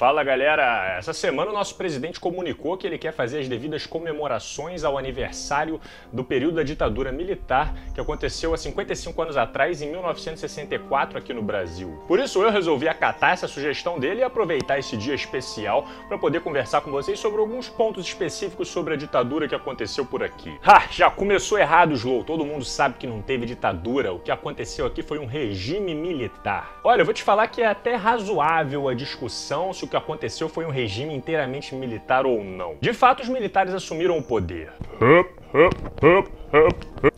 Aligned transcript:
Fala 0.00 0.24
galera, 0.24 0.96
essa 0.96 1.12
semana 1.12 1.50
o 1.50 1.52
nosso 1.52 1.74
presidente 1.74 2.18
comunicou 2.18 2.74
que 2.78 2.86
ele 2.86 2.96
quer 2.96 3.12
fazer 3.12 3.40
as 3.40 3.48
devidas 3.48 3.84
comemorações 3.84 4.82
ao 4.82 4.96
aniversário 4.96 5.78
do 6.10 6.24
período 6.24 6.54
da 6.54 6.62
ditadura 6.62 7.12
militar 7.12 7.74
que 7.92 8.00
aconteceu 8.00 8.54
há 8.54 8.56
55 8.56 9.20
anos 9.20 9.36
atrás, 9.36 9.82
em 9.82 9.90
1964, 9.90 11.18
aqui 11.18 11.34
no 11.34 11.42
Brasil. 11.42 12.02
Por 12.08 12.18
isso 12.18 12.42
eu 12.42 12.50
resolvi 12.50 12.88
acatar 12.88 13.34
essa 13.34 13.46
sugestão 13.46 13.98
dele 13.98 14.20
e 14.20 14.24
aproveitar 14.24 14.78
esse 14.78 14.96
dia 14.96 15.14
especial 15.14 15.86
para 16.08 16.16
poder 16.16 16.40
conversar 16.40 16.80
com 16.80 16.90
vocês 16.90 17.18
sobre 17.18 17.38
alguns 17.38 17.68
pontos 17.68 18.06
específicos 18.06 18.68
sobre 18.68 18.94
a 18.94 18.96
ditadura 18.96 19.46
que 19.46 19.54
aconteceu 19.54 20.06
por 20.06 20.22
aqui. 20.22 20.58
Ha, 20.64 20.84
já 20.90 21.10
começou 21.10 21.58
errado, 21.58 21.92
Slow. 21.92 22.24
Todo 22.24 22.46
mundo 22.46 22.64
sabe 22.64 22.94
que 22.94 23.06
não 23.06 23.20
teve 23.20 23.44
ditadura. 23.44 24.14
O 24.14 24.18
que 24.18 24.30
aconteceu 24.30 24.86
aqui 24.86 25.02
foi 25.02 25.18
um 25.18 25.26
regime 25.26 25.94
militar. 25.94 26.80
Olha, 26.82 27.02
eu 27.02 27.04
vou 27.04 27.12
te 27.12 27.22
falar 27.22 27.48
que 27.48 27.60
é 27.60 27.66
até 27.66 27.96
razoável 27.96 28.88
a 28.88 28.94
discussão 28.94 29.74
se 29.74 29.84
o 29.84 29.89
que 29.90 29.96
aconteceu 29.96 30.48
foi 30.48 30.64
um 30.64 30.70
regime 30.70 31.14
inteiramente 31.14 31.74
militar 31.74 32.24
ou 32.24 32.42
não. 32.42 32.76
De 32.80 32.92
fato, 32.92 33.22
os 33.22 33.28
militares 33.28 33.74
assumiram 33.74 34.16
o 34.16 34.22
poder. 34.22 34.70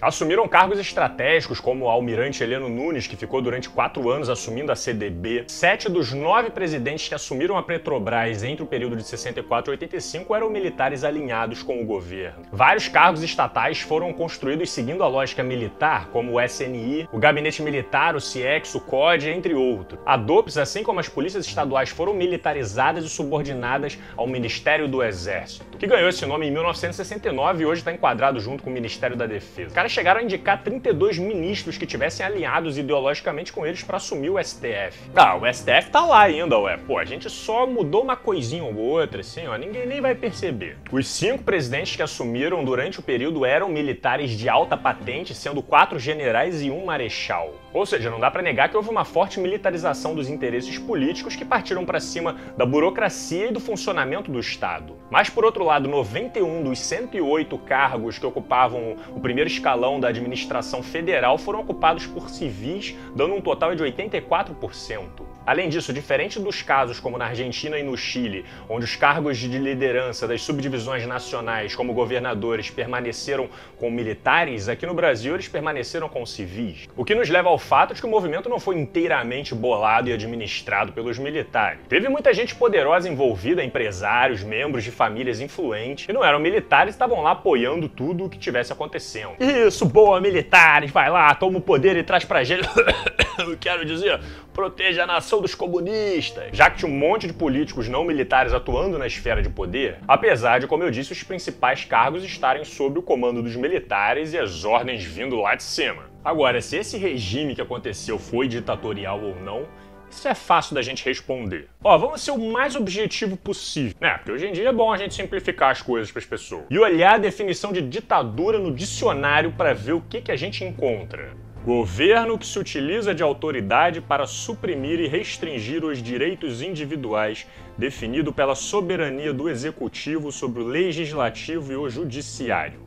Assumiram 0.01 0.47
cargos 0.49 0.79
estratégicos, 0.79 1.61
como 1.61 1.85
o 1.85 1.89
almirante 1.89 2.43
Heleno 2.43 2.69
Nunes, 2.69 3.07
que 3.07 3.17
ficou 3.17 3.41
durante 3.41 3.69
quatro 3.69 4.11
anos 4.11 4.29
assumindo 4.29 4.71
a 4.71 4.77
CDB. 4.77 5.45
Sete 5.49 5.89
dos 5.89 6.13
nove 6.13 6.51
presidentes 6.51 7.09
que 7.09 7.15
assumiram 7.15 7.57
a 7.57 7.63
Petrobras 7.63 8.43
entre 8.43 8.63
o 8.63 8.67
período 8.67 8.97
de 8.97 9.05
64 9.05 9.73
e 9.73 9.75
85 9.75 10.35
eram 10.35 10.51
militares 10.51 11.03
alinhados 11.05 11.63
com 11.63 11.81
o 11.81 11.87
governo. 11.87 12.43
Vários 12.53 12.89
cargos 12.89 13.23
estatais 13.23 13.81
foram 13.81 14.13
construídos 14.13 14.71
seguindo 14.71 15.03
a 15.03 15.09
lógica 15.09 15.43
militar, 15.43 16.09
como 16.09 16.33
o 16.33 16.41
SNI, 16.41 17.09
o 17.13 17.19
Gabinete 17.19 17.63
Militar, 17.63 18.15
o 18.15 18.21
CIEX, 18.21 18.75
o 18.75 18.81
COD, 18.81 19.31
entre 19.31 19.55
outros. 19.55 20.01
A 20.05 20.17
DOPS, 20.17 20.59
assim 20.59 20.83
como 20.83 21.01
as 21.01 21.09
polícias 21.09 21.47
estaduais, 21.47 21.91
foram 21.91 22.15
militarizadas 22.15 23.05
e 23.05 23.09
subordinadas 23.09 23.99
ao 24.17 24.27
Ministério 24.27 24.89
do 24.89 25.03
Exército, 25.03 25.79
que 25.79 25.87
ganhou 25.87 26.09
esse 26.09 26.25
nome 26.27 26.47
em 26.47 26.51
1969 26.51 27.63
e 27.63 27.67
hoje 27.67 27.81
está 27.81 27.93
enquadrado 27.93 28.22
junto 28.39 28.63
com 28.63 28.71
o 28.71 28.73
Ministério 28.73 29.17
da 29.17 29.27
Defesa. 29.27 29.69
Os 29.69 29.75
caras 29.75 29.93
chegaram 29.93 30.21
a 30.21 30.23
indicar 30.23 30.63
32 30.63 31.19
ministros 31.19 31.77
que 31.77 31.87
tivessem 31.87 32.25
alinhados 32.25 32.79
ideologicamente 32.79 33.53
com 33.53 33.67
eles 33.67 33.83
para 33.83 33.97
assumir 33.97 34.31
o 34.31 34.43
STF. 34.43 34.99
Ah, 35.15 35.37
o 35.37 35.53
STF 35.53 35.91
tá 35.91 36.05
lá 36.05 36.23
ainda, 36.23 36.59
ué. 36.59 36.77
Pô, 36.77 36.99
a 36.99 37.05
gente 37.05 37.29
só 37.29 37.67
mudou 37.67 38.03
uma 38.03 38.17
coisinha 38.17 38.65
ou 38.65 38.77
outra, 38.77 39.21
assim, 39.21 39.47
ó, 39.47 39.57
ninguém 39.57 39.87
nem 39.87 40.01
vai 40.01 40.15
perceber. 40.15 40.77
Os 40.91 41.07
cinco 41.07 41.43
presidentes 41.43 41.97
que 41.97 42.03
assumiram 42.03 42.65
durante 42.65 43.01
o 43.01 43.03
período 43.03 43.45
eram 43.45 43.69
militares 43.69 44.31
de 44.31 44.49
alta 44.49 44.77
patente, 44.77 45.35
sendo 45.35 45.63
quatro 45.63 45.99
generais 45.99 46.63
e 46.63 46.71
um 46.71 46.85
marechal. 46.85 47.62
Ou 47.73 47.87
seja, 47.87 48.11
não 48.11 48.21
dá 48.21 48.31
para 48.31 48.43
negar 48.43 48.69
que 48.69 48.77
houve 48.77 48.91
uma 48.91 49.05
forte 49.05 49.41
militarização 49.41 50.15
dos 50.15 50.29
interesses 50.29 50.79
políticos 50.79 51.35
que 51.35 51.45
partiram 51.45 51.85
para 51.85 52.01
cima 52.01 52.37
da 52.57 52.67
burocracia 52.67 53.49
e 53.49 53.53
do 53.53 53.61
funcionamento 53.61 54.31
do 54.31 54.39
Estado. 54.39 54.97
Mas, 55.11 55.31
por 55.31 55.45
outro 55.45 55.65
lado, 55.65 55.89
91 55.89 56.63
dos 56.63 56.79
108 56.79 57.57
cargos 57.59 58.19
que 58.19 58.27
ocupavam 58.27 58.97
o 59.15 59.21
primeiro 59.21 59.49
escalão 59.49 59.99
da 59.99 60.09
administração 60.09 60.83
federal 60.83 61.39
foram 61.39 61.61
ocupados 61.61 62.07
por 62.07 62.29
civis, 62.29 62.95
dando 63.17 63.35
um 63.35 63.41
total 63.41 63.75
de 63.75 63.83
84%. 63.83 65.32
Além 65.45 65.69
disso, 65.69 65.93
diferente 65.93 66.39
dos 66.39 66.63
casos 66.63 67.01
como 67.01 67.19
na 67.19 67.27
Argentina 67.27 67.77
e 67.79 67.83
no 67.83 67.97
Chile, 67.97 68.45
onde 68.69 68.85
os 68.85 68.95
cargos 68.95 69.39
de 69.39 69.49
liderança 69.59 70.29
das 70.29 70.43
subdivisões 70.43 71.05
nacionais, 71.07 71.75
como 71.75 71.93
governadores, 71.93 72.71
permaneceram 72.71 73.49
com 73.77 73.91
militares, 73.91 74.69
aqui 74.69 74.87
no 74.87 74.95
Brasil 74.95 75.35
eles 75.35 75.49
permaneceram 75.49 76.09
com 76.09 76.25
civis. 76.25 76.89
O 76.97 77.05
que 77.05 77.15
nos 77.15 77.29
leva 77.29 77.49
ao 77.49 77.59
fato 77.59 77.93
de 77.93 78.01
que 78.01 78.07
o 78.07 78.11
movimento 78.11 78.49
não 78.49 78.61
foi 78.61 78.79
inteiramente 78.79 79.55
bolado 79.55 80.09
e 80.09 80.13
administrado 80.13 80.93
pelos 80.93 81.19
militares. 81.19 81.81
Teve 81.89 82.09
muita 82.09 82.33
gente 82.33 82.55
poderosa 82.55 83.09
envolvida, 83.09 83.65
empresários, 83.65 84.45
membros 84.45 84.85
de 84.85 84.93
famílias 84.93 85.41
influentes, 85.41 86.09
e 86.09 86.13
não 86.13 86.25
eram 86.25 86.39
militares 86.39 86.95
e 86.95 86.97
estavam 86.97 87.21
lá 87.21 87.33
apoiando 87.33 87.89
tudo 87.89 88.25
o 88.25 88.31
que 88.31 88.39
tivesse 88.39 88.73
acontecendo. 88.73 89.33
Isso, 89.41 89.85
boa, 89.85 90.21
militares, 90.21 90.91
vai 90.91 91.11
lá, 91.11 91.35
toma 91.35 91.59
o 91.59 91.61
poder 91.61 91.97
e 91.97 92.03
traz 92.03 92.25
pra 92.25 92.45
gente. 92.45 92.69
Quero 93.61 93.85
dizer, 93.85 94.21
proteja 94.53 95.05
a 95.05 95.07
nação 95.07 95.41
dos 95.41 95.55
comunistas. 95.55 96.51
Já 96.53 96.71
que 96.71 96.79
tinha 96.79 96.91
um 96.91 96.97
monte 96.97 97.27
de 97.27 97.33
políticos 97.33 97.89
não 97.89 98.05
militares 98.05 98.53
atuando 98.53 98.99
na 98.99 99.07
esfera 99.07 99.43
de 99.43 99.49
poder, 99.49 99.99
apesar 100.07 100.61
de, 100.61 100.67
como 100.67 100.83
eu 100.83 100.91
disse, 100.91 101.13
os 101.13 101.23
principais 101.23 101.85
cargos 101.85 102.25
estarem 102.25 102.65
sob 102.65 102.99
o 102.99 103.03
comando 103.03 103.43
dos 103.43 103.57
militares 103.57 104.33
e 104.33 104.39
as 104.39 104.65
ordens 104.65 105.03
vindo 105.03 105.37
lá 105.37 105.55
de 105.55 105.63
cima. 105.63 106.11
Agora, 106.25 106.61
se 106.61 106.77
esse 106.77 106.97
regime 106.97 107.55
que 107.55 107.61
aconteceu 107.61 108.19
foi 108.19 108.47
ditatorial 108.47 109.21
ou 109.21 109.35
não, 109.41 109.67
isso 110.13 110.29
é 110.29 110.35
fácil 110.35 110.75
da 110.75 110.83
gente 110.83 111.05
responder. 111.05 111.69
Ó, 111.83 111.97
vamos 111.97 112.21
ser 112.21 112.33
o 112.33 112.53
mais 112.53 112.77
objetivo 112.77 113.37
possível, 113.37 113.97
né? 113.99 114.19
Porque 114.19 114.33
hoje 114.33 114.47
em 114.47 114.53
dia 114.53 114.69
é 114.69 114.73
bom 114.73 114.93
a 114.93 114.97
gente 114.99 115.15
simplificar 115.15 115.71
as 115.71 115.81
coisas 115.81 116.13
para 116.13 116.21
as 116.21 116.27
pessoas. 116.27 116.65
E 116.69 116.79
olhar 116.79 117.15
a 117.15 117.19
definição 117.19 117.73
de 117.73 117.81
ditadura 117.81 118.59
no 118.59 118.73
dicionário 118.73 119.53
para 119.53 119.73
ver 119.73 119.93
o 119.93 120.03
que, 120.03 120.21
que 120.21 120.31
a 120.31 120.37
gente 120.37 120.63
encontra. 120.65 121.35
Governo 121.65 122.37
que 122.37 122.45
se 122.45 122.59
utiliza 122.59 123.15
de 123.15 123.23
autoridade 123.23 124.01
para 124.01 124.27
suprimir 124.27 124.99
e 124.99 125.07
restringir 125.07 125.85
os 125.85 126.03
direitos 126.03 126.61
individuais, 126.61 127.47
definido 127.79 128.33
pela 128.33 128.57
soberania 128.57 129.33
do 129.33 129.49
executivo 129.49 130.33
sobre 130.33 130.61
o 130.61 130.67
legislativo 130.67 131.73
e 131.73 131.77
o 131.77 131.89
judiciário. 131.89 132.81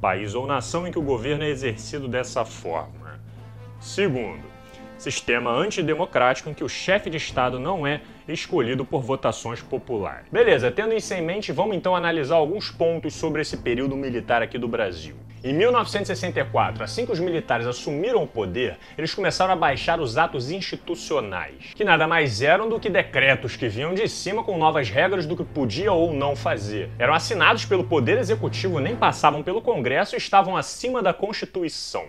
País 0.00 0.34
ou 0.34 0.46
nação 0.46 0.86
em 0.86 0.90
que 0.90 0.98
o 0.98 1.02
governo 1.02 1.44
é 1.44 1.50
exercido 1.50 2.08
dessa 2.08 2.42
forma. 2.42 3.20
Segundo, 3.78 4.44
sistema 4.96 5.50
antidemocrático 5.50 6.48
em 6.48 6.54
que 6.54 6.64
o 6.64 6.70
chefe 6.70 7.10
de 7.10 7.18
Estado 7.18 7.60
não 7.60 7.86
é 7.86 8.00
escolhido 8.26 8.82
por 8.82 9.02
votações 9.02 9.60
populares. 9.60 10.24
Beleza, 10.32 10.70
tendo 10.70 10.94
isso 10.94 11.12
em 11.12 11.20
mente, 11.20 11.52
vamos 11.52 11.76
então 11.76 11.94
analisar 11.94 12.36
alguns 12.36 12.70
pontos 12.70 13.12
sobre 13.12 13.42
esse 13.42 13.58
período 13.58 13.94
militar 13.94 14.40
aqui 14.40 14.56
do 14.56 14.66
Brasil. 14.66 15.16
Em 15.44 15.52
1964, 15.52 16.84
assim 16.84 17.04
que 17.04 17.10
os 17.10 17.18
militares 17.18 17.66
assumiram 17.66 18.22
o 18.22 18.28
poder, 18.28 18.78
eles 18.96 19.12
começaram 19.12 19.52
a 19.52 19.56
baixar 19.56 20.00
os 20.00 20.16
atos 20.16 20.52
institucionais, 20.52 21.72
que 21.74 21.82
nada 21.82 22.06
mais 22.06 22.40
eram 22.42 22.68
do 22.68 22.78
que 22.78 22.88
decretos 22.88 23.56
que 23.56 23.68
vinham 23.68 23.92
de 23.92 24.08
cima 24.08 24.44
com 24.44 24.56
novas 24.56 24.88
regras 24.88 25.26
do 25.26 25.36
que 25.36 25.42
podia 25.42 25.90
ou 25.92 26.12
não 26.12 26.36
fazer. 26.36 26.90
Eram 26.96 27.12
assinados 27.12 27.64
pelo 27.64 27.82
Poder 27.82 28.18
Executivo, 28.18 28.78
nem 28.78 28.94
passavam 28.94 29.42
pelo 29.42 29.60
Congresso 29.60 30.14
e 30.14 30.18
estavam 30.18 30.56
acima 30.56 31.02
da 31.02 31.12
Constituição. 31.12 32.04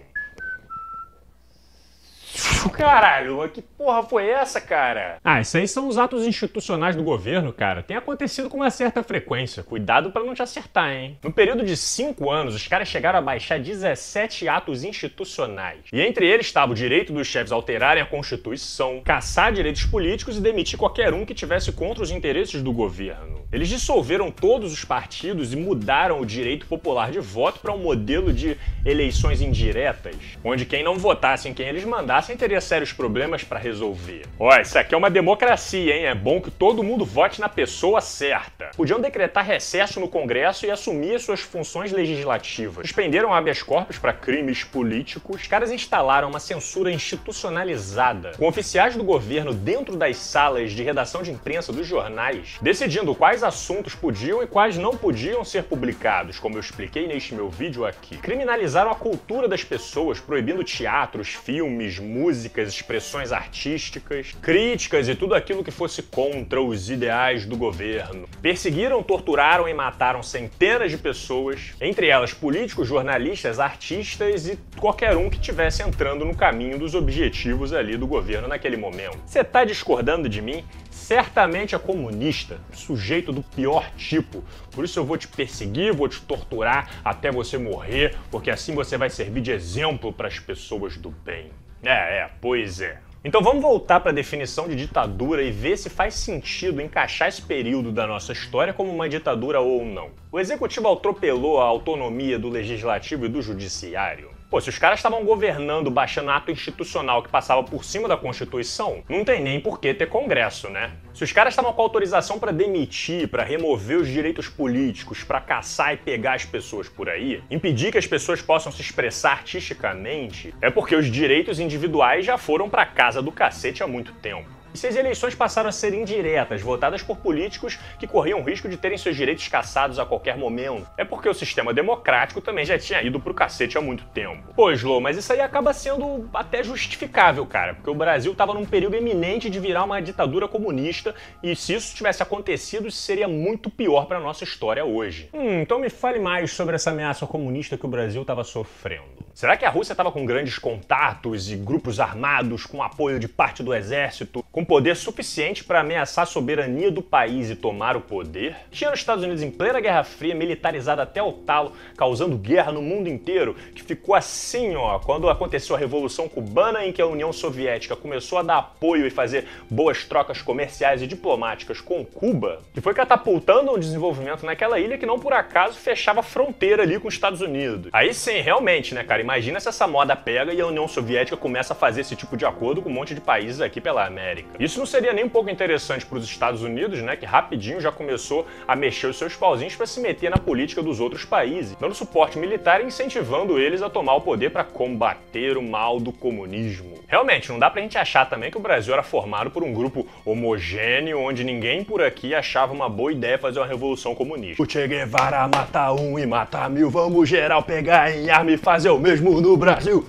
Caralho, 2.69 3.49
que 3.49 3.61
porra 3.61 4.03
foi 4.03 4.27
essa, 4.27 4.59
cara? 4.59 5.17
Ah, 5.23 5.41
isso 5.41 5.57
aí 5.57 5.67
são 5.67 5.87
os 5.87 5.97
atos 5.97 6.25
institucionais 6.25 6.95
do 6.95 7.03
governo, 7.03 7.53
cara. 7.53 7.83
Tem 7.83 7.97
acontecido 7.97 8.49
com 8.49 8.57
uma 8.57 8.69
certa 8.69 9.03
frequência. 9.03 9.63
Cuidado 9.63 10.11
para 10.11 10.23
não 10.23 10.33
te 10.33 10.41
acertar, 10.41 10.91
hein? 10.91 11.17
No 11.23 11.31
período 11.31 11.63
de 11.63 11.75
5 11.75 12.29
anos, 12.29 12.55
os 12.55 12.67
caras 12.67 12.87
chegaram 12.87 13.19
a 13.19 13.21
baixar 13.21 13.59
17 13.59 14.47
atos 14.47 14.83
institucionais. 14.83 15.79
E 15.91 16.01
entre 16.01 16.27
eles 16.27 16.45
estava 16.45 16.71
o 16.71 16.75
direito 16.75 17.13
dos 17.13 17.27
chefes 17.27 17.51
alterarem 17.51 18.01
a 18.01 18.05
Constituição, 18.05 19.01
caçar 19.03 19.53
direitos 19.53 19.85
políticos 19.85 20.37
e 20.37 20.41
demitir 20.41 20.77
qualquer 20.77 21.13
um 21.13 21.25
que 21.25 21.33
tivesse 21.33 21.71
contra 21.71 22.03
os 22.03 22.11
interesses 22.11 22.61
do 22.61 22.71
governo. 22.71 23.43
Eles 23.51 23.69
dissolveram 23.69 24.31
todos 24.31 24.73
os 24.73 24.83
partidos 24.83 25.53
e 25.53 25.55
mudaram 25.55 26.19
o 26.19 26.25
direito 26.25 26.65
popular 26.65 27.11
de 27.11 27.19
voto 27.19 27.59
para 27.59 27.71
um 27.71 27.77
modelo 27.77 28.33
de 28.33 28.57
eleições 28.83 29.41
indiretas, 29.41 30.15
onde 30.43 30.65
quem 30.65 30.83
não 30.83 30.97
votasse 30.97 31.47
em 31.47 31.53
quem 31.53 31.67
eles 31.67 31.85
mandassem 31.85 32.35
teria 32.35 32.52
sérios 32.61 32.93
problemas 32.93 33.43
para 33.43 33.59
resolver. 33.59 34.23
Ó, 34.39 34.55
isso 34.57 34.77
aqui 34.77 34.93
é 34.93 34.97
uma 34.97 35.09
democracia, 35.09 35.95
hein? 35.95 36.05
É 36.05 36.15
bom 36.15 36.41
que 36.41 36.51
todo 36.51 36.83
mundo 36.83 37.05
vote 37.05 37.39
na 37.39 37.49
pessoa 37.49 38.01
certa. 38.01 38.71
Podiam 38.75 38.99
decretar 38.99 39.45
recesso 39.45 39.99
no 39.99 40.07
Congresso 40.07 40.65
e 40.65 40.71
assumir 40.71 41.19
suas 41.19 41.39
funções 41.39 41.91
legislativas. 41.91 42.87
Suspenderam 42.87 43.33
habeas 43.33 43.61
corpus 43.61 43.97
para 43.97 44.13
crimes 44.13 44.63
políticos. 44.63 45.41
Os 45.41 45.47
caras 45.47 45.71
instalaram 45.71 46.29
uma 46.29 46.39
censura 46.39 46.91
institucionalizada, 46.91 48.33
com 48.37 48.47
oficiais 48.47 48.95
do 48.95 49.03
governo 49.03 49.53
dentro 49.53 49.95
das 49.95 50.17
salas 50.17 50.71
de 50.71 50.83
redação 50.83 51.23
de 51.23 51.31
imprensa 51.31 51.71
dos 51.71 51.87
jornais, 51.87 52.57
decidindo 52.61 53.15
quais 53.15 53.43
assuntos 53.43 53.95
podiam 53.95 54.41
e 54.43 54.47
quais 54.47 54.77
não 54.77 54.95
podiam 54.95 55.43
ser 55.43 55.63
publicados, 55.63 56.39
como 56.39 56.55
eu 56.55 56.59
expliquei 56.59 57.07
neste 57.07 57.33
meu 57.33 57.49
vídeo 57.49 57.85
aqui. 57.85 58.17
Criminalizaram 58.17 58.91
a 58.91 58.95
cultura 58.95 59.47
das 59.47 59.63
pessoas, 59.63 60.19
proibindo 60.19 60.63
teatros, 60.63 61.29
filmes, 61.29 61.99
músicas, 62.43 62.67
expressões 62.67 63.31
artísticas, 63.31 64.35
críticas 64.41 65.07
e 65.07 65.15
tudo 65.15 65.33
aquilo 65.33 65.63
que 65.63 65.71
fosse 65.71 66.03
contra 66.03 66.61
os 66.61 66.89
ideais 66.89 67.45
do 67.45 67.55
governo. 67.55 68.27
Perseguiram, 68.41 69.01
torturaram 69.01 69.67
e 69.67 69.73
mataram 69.73 70.21
centenas 70.21 70.91
de 70.91 70.97
pessoas, 70.97 71.71
entre 71.79 72.07
elas 72.07 72.33
políticos, 72.33 72.85
jornalistas, 72.85 73.59
artistas 73.59 74.47
e 74.47 74.59
qualquer 74.77 75.15
um 75.15 75.29
que 75.29 75.37
estivesse 75.37 75.83
entrando 75.83 76.25
no 76.25 76.35
caminho 76.35 76.77
dos 76.77 76.93
objetivos 76.93 77.71
ali 77.71 77.95
do 77.95 78.05
governo 78.05 78.49
naquele 78.49 78.75
momento. 78.75 79.17
Você 79.25 79.41
tá 79.41 79.63
discordando 79.63 80.27
de 80.27 80.41
mim? 80.41 80.65
Certamente 80.91 81.75
é 81.75 81.79
comunista, 81.79 82.59
sujeito 82.73 83.31
do 83.31 83.41
pior 83.41 83.89
tipo. 83.95 84.43
Por 84.71 84.83
isso 84.83 84.99
eu 84.99 85.05
vou 85.05 85.17
te 85.17 85.27
perseguir, 85.27 85.93
vou 85.93 86.09
te 86.09 86.21
torturar 86.21 86.89
até 87.05 87.31
você 87.31 87.57
morrer, 87.57 88.15
porque 88.29 88.51
assim 88.51 88.75
você 88.75 88.97
vai 88.97 89.09
servir 89.09 89.41
de 89.41 89.51
exemplo 89.51 90.11
para 90.11 90.27
as 90.27 90.39
pessoas 90.39 90.97
do 90.97 91.09
bem. 91.09 91.51
É, 91.83 92.19
é, 92.19 92.29
pois 92.39 92.79
é. 92.81 92.99
Então 93.25 93.41
vamos 93.41 93.61
voltar 93.61 93.99
para 93.99 94.11
a 94.11 94.13
definição 94.13 94.67
de 94.67 94.75
ditadura 94.75 95.41
e 95.41 95.51
ver 95.51 95.77
se 95.77 95.89
faz 95.89 96.15
sentido 96.15 96.81
encaixar 96.81 97.29
esse 97.29 97.41
período 97.41 97.91
da 97.91 98.05
nossa 98.05 98.33
história 98.33 98.73
como 98.73 98.91
uma 98.91 99.07
ditadura 99.07 99.59
ou 99.61 99.85
não. 99.85 100.09
O 100.33 100.39
executivo 100.39 100.91
atropelou 100.91 101.61
a 101.61 101.65
autonomia 101.65 102.39
do 102.39 102.49
legislativo 102.49 103.27
e 103.27 103.29
do 103.29 103.39
judiciário. 103.39 104.31
Pô, 104.49 104.59
se 104.59 104.67
os 104.67 104.79
caras 104.79 104.97
estavam 104.97 105.23
governando 105.23 105.91
baixando 105.91 106.31
ato 106.31 106.49
institucional 106.49 107.21
que 107.21 107.29
passava 107.29 107.61
por 107.61 107.85
cima 107.85 108.07
da 108.07 108.17
Constituição, 108.17 109.03
não 109.07 109.23
tem 109.23 109.43
nem 109.43 109.59
por 109.59 109.79
que 109.79 109.93
ter 109.93 110.07
Congresso, 110.07 110.71
né? 110.71 110.93
Se 111.13 111.23
os 111.23 111.31
caras 111.31 111.53
estavam 111.53 111.71
com 111.71 111.83
autorização 111.83 112.39
para 112.39 112.51
demitir, 112.51 113.27
para 113.27 113.43
remover 113.43 113.99
os 113.99 114.07
direitos 114.07 114.49
políticos, 114.49 115.23
para 115.23 115.39
caçar 115.39 115.93
e 115.93 115.97
pegar 115.97 116.33
as 116.33 116.45
pessoas 116.45 116.89
por 116.89 117.09
aí, 117.09 117.43
impedir 117.51 117.91
que 117.91 117.99
as 117.99 118.07
pessoas 118.07 118.41
possam 118.41 118.71
se 118.71 118.81
expressar 118.81 119.33
artisticamente, 119.33 120.51
é 120.59 120.71
porque 120.71 120.95
os 120.95 121.11
direitos 121.11 121.59
individuais 121.59 122.25
já 122.25 122.39
foram 122.39 122.67
para 122.71 122.87
casa 122.87 123.21
do 123.21 123.31
cacete 123.31 123.83
há 123.83 123.87
muito 123.87 124.11
tempo. 124.13 124.62
Se 124.73 124.87
as 124.87 124.95
eleições 124.95 125.35
passaram 125.35 125.69
a 125.69 125.71
ser 125.71 125.93
indiretas, 125.93 126.61
votadas 126.61 127.03
por 127.03 127.17
políticos 127.17 127.77
que 127.99 128.07
corriam 128.07 128.39
o 128.39 128.43
risco 128.43 128.67
de 128.67 128.75
terem 128.75 128.97
seus 128.97 129.15
direitos 129.15 129.47
cassados 129.47 129.99
a 129.99 130.05
qualquer 130.05 130.37
momento, 130.37 130.87
é 130.97 131.05
porque 131.05 131.29
o 131.29 131.33
sistema 131.33 131.73
democrático 131.73 132.41
também 132.41 132.65
já 132.65 132.77
tinha 132.77 133.01
ido 133.01 133.19
pro 133.19 133.33
cacete 133.33 133.77
há 133.77 133.81
muito 133.81 134.03
tempo. 134.05 134.53
Pô, 134.55 134.71
Slow, 134.71 134.99
mas 134.99 135.17
isso 135.17 135.31
aí 135.31 135.41
acaba 135.41 135.73
sendo 135.73 136.27
até 136.33 136.63
justificável, 136.63 137.45
cara, 137.45 137.75
porque 137.75 137.89
o 137.89 137.95
Brasil 137.95 138.31
estava 138.31 138.53
num 138.53 138.65
período 138.65 138.95
eminente 138.95 139.49
de 139.49 139.59
virar 139.59 139.83
uma 139.83 140.01
ditadura 140.01 140.47
comunista 140.47 141.13
e 141.41 141.55
se 141.55 141.73
isso 141.73 141.95
tivesse 141.95 142.23
acontecido, 142.23 142.89
seria 142.89 143.27
muito 143.27 143.69
pior 143.69 144.05
para 144.05 144.19
nossa 144.19 144.43
história 144.43 144.83
hoje. 144.83 145.29
Hum, 145.33 145.61
então 145.61 145.79
me 145.79 145.89
fale 145.89 146.19
mais 146.19 146.51
sobre 146.51 146.75
essa 146.75 146.89
ameaça 146.89 147.27
comunista 147.27 147.77
que 147.77 147.85
o 147.85 147.89
Brasil 147.89 148.21
estava 148.21 148.43
sofrendo. 148.43 149.22
Será 149.33 149.57
que 149.57 149.65
a 149.65 149.69
Rússia 149.69 149.93
estava 149.93 150.11
com 150.11 150.27
grandes 150.27 150.59
contatos 150.59 151.51
e 151.51 151.55
grupos 151.55 151.99
armados 151.99 152.67
com 152.67 152.83
apoio 152.83 153.19
de 153.19 153.27
parte 153.27 153.63
do 153.63 153.73
exército, 153.73 154.45
com 154.51 154.63
poder 154.63 154.95
suficiente 154.95 155.63
para 155.63 155.79
ameaçar 155.79 156.21
a 156.21 156.27
soberania 156.27 156.91
do 156.91 157.01
país 157.01 157.49
e 157.49 157.55
tomar 157.55 157.97
o 157.97 158.01
poder? 158.01 158.55
Tinha 158.69 158.93
os 158.93 158.99
Estados 158.99 159.23
Unidos 159.23 159.41
em 159.41 159.49
plena 159.49 159.79
Guerra 159.79 160.03
Fria, 160.03 160.35
militarizada 160.35 161.01
até 161.01 161.21
o 161.21 161.33
talo, 161.33 161.73
causando 161.97 162.37
guerra 162.37 162.71
no 162.71 162.81
mundo 162.81 163.09
inteiro, 163.09 163.55
que 163.73 163.81
ficou 163.81 164.13
assim, 164.13 164.75
ó, 164.75 164.99
quando 164.99 165.27
aconteceu 165.27 165.75
a 165.75 165.79
Revolução 165.79 166.29
Cubana, 166.29 166.85
em 166.85 166.91
que 166.91 167.01
a 167.01 167.07
União 167.07 167.33
Soviética 167.33 167.95
começou 167.95 168.37
a 168.37 168.43
dar 168.43 168.57
apoio 168.59 169.07
e 169.07 169.09
fazer 169.09 169.47
boas 169.67 170.05
trocas 170.05 170.43
comerciais 170.43 171.01
e 171.01 171.07
diplomáticas 171.07 171.81
com 171.81 172.05
Cuba, 172.05 172.61
que 172.71 172.81
foi 172.81 172.93
catapultando 172.93 173.71
um 173.71 173.79
desenvolvimento 173.79 174.45
naquela 174.45 174.79
ilha 174.79 174.95
que 174.95 175.07
não 175.07 175.19
por 175.19 175.33
acaso 175.33 175.79
fechava 175.79 176.21
fronteira 176.21 176.83
ali 176.83 176.99
com 176.99 177.07
os 177.07 177.15
Estados 177.15 177.41
Unidos. 177.41 177.89
Aí 177.91 178.13
sim, 178.13 178.39
realmente, 178.39 178.93
né, 178.93 179.03
cara? 179.03 179.22
Imagina 179.23 179.57
se 179.57 179.69
essa 179.69 179.87
moda 179.87 180.17
pega 180.17 180.53
e 180.53 180.59
a 180.59 180.67
União 180.67 180.85
Soviética 180.85 181.37
começa 181.37 181.71
a 181.71 181.75
fazer 181.75 182.01
esse 182.01 182.13
tipo 182.13 182.35
de 182.35 182.45
acordo 182.45 182.81
com 182.81 182.89
um 182.89 182.93
monte 182.93 183.15
de 183.15 183.21
países 183.21 183.61
aqui 183.61 183.79
pela 183.79 184.05
América. 184.05 184.49
Isso 184.59 184.77
não 184.77 184.85
seria 184.85 185.13
nem 185.13 185.23
um 185.23 185.29
pouco 185.29 185.49
interessante 185.49 186.05
para 186.05 186.17
os 186.17 186.25
Estados 186.25 186.61
Unidos, 186.61 187.01
né, 187.01 187.15
que 187.15 187.25
rapidinho 187.25 187.79
já 187.79 187.89
começou 187.89 188.45
a 188.67 188.75
mexer 188.75 189.07
os 189.07 189.17
seus 189.17 189.33
pauzinhos 189.33 189.77
para 189.77 189.85
se 189.85 190.01
meter 190.01 190.29
na 190.29 190.35
política 190.37 190.83
dos 190.83 190.99
outros 190.99 191.23
países, 191.23 191.73
dando 191.79 191.95
suporte 191.95 192.37
militar 192.37 192.81
e 192.81 192.85
incentivando 192.85 193.57
eles 193.57 193.81
a 193.81 193.89
tomar 193.89 194.15
o 194.15 194.21
poder 194.21 194.49
para 194.49 194.65
combater 194.65 195.55
o 195.55 195.61
mal 195.61 196.01
do 196.01 196.11
comunismo. 196.11 196.95
Realmente, 197.07 197.49
não 197.49 197.57
dá 197.57 197.69
pra 197.69 197.81
gente 197.81 197.97
achar 197.97 198.29
também 198.29 198.51
que 198.51 198.57
o 198.57 198.61
Brasil 198.61 198.93
era 198.93 199.03
formado 199.03 199.49
por 199.51 199.63
um 199.63 199.71
grupo 199.71 200.05
homogêneo, 200.25 201.21
onde 201.21 201.45
ninguém 201.45 201.81
por 201.81 202.01
aqui 202.01 202.35
achava 202.35 202.73
uma 202.73 202.89
boa 202.89 203.13
ideia 203.13 203.37
fazer 203.37 203.59
uma 203.59 203.67
revolução 203.67 204.13
comunista. 204.13 204.61
O 204.61 204.69
Che 204.69 204.85
Guevara 204.85 205.47
mata 205.47 205.93
um 205.93 206.19
e 206.19 206.25
mata 206.25 206.67
mil, 206.67 206.89
vamos 206.89 207.29
geral 207.29 207.63
pegar 207.63 208.11
em 208.11 208.29
arma 208.29 208.51
e 208.51 208.57
fazer 208.57 208.89
o 208.89 208.99
mesmo 209.13 209.39
no 209.39 209.55
Brasil. 209.55 210.07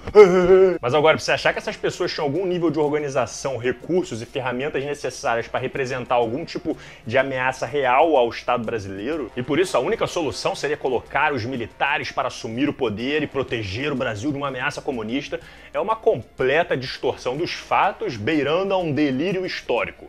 Mas 0.80 0.94
agora, 0.94 1.16
pra 1.16 1.24
você 1.24 1.32
achar 1.32 1.52
que 1.52 1.58
essas 1.58 1.76
pessoas 1.76 2.12
tinham 2.12 2.24
algum 2.24 2.46
nível 2.46 2.70
de 2.70 2.78
organização, 2.78 3.58
recursos 3.58 4.22
e 4.22 4.26
ferramentas 4.26 4.82
necessárias 4.82 5.46
para 5.46 5.60
representar 5.60 6.14
algum 6.14 6.44
tipo 6.44 6.76
de 7.06 7.18
ameaça 7.18 7.66
real 7.66 8.16
ao 8.16 8.30
Estado 8.30 8.64
brasileiro, 8.64 9.30
e 9.36 9.42
por 9.42 9.58
isso 9.58 9.76
a 9.76 9.80
única 9.80 10.06
solução 10.06 10.54
seria 10.54 10.76
colocar 10.76 11.34
os 11.34 11.44
militares 11.44 12.10
para 12.10 12.28
assumir 12.28 12.68
o 12.68 12.72
poder 12.72 13.22
e 13.22 13.26
proteger 13.26 13.92
o 13.92 13.96
Brasil 13.96 14.30
de 14.30 14.38
uma 14.38 14.48
ameaça 14.48 14.80
comunista, 14.80 15.38
é 15.72 15.78
uma 15.78 15.96
completa 15.96 16.76
distorção 16.76 17.36
dos 17.36 17.52
fatos, 17.52 18.16
beirando 18.16 18.72
a 18.72 18.78
um 18.78 18.90
delírio 18.90 19.44
histórico. 19.44 20.06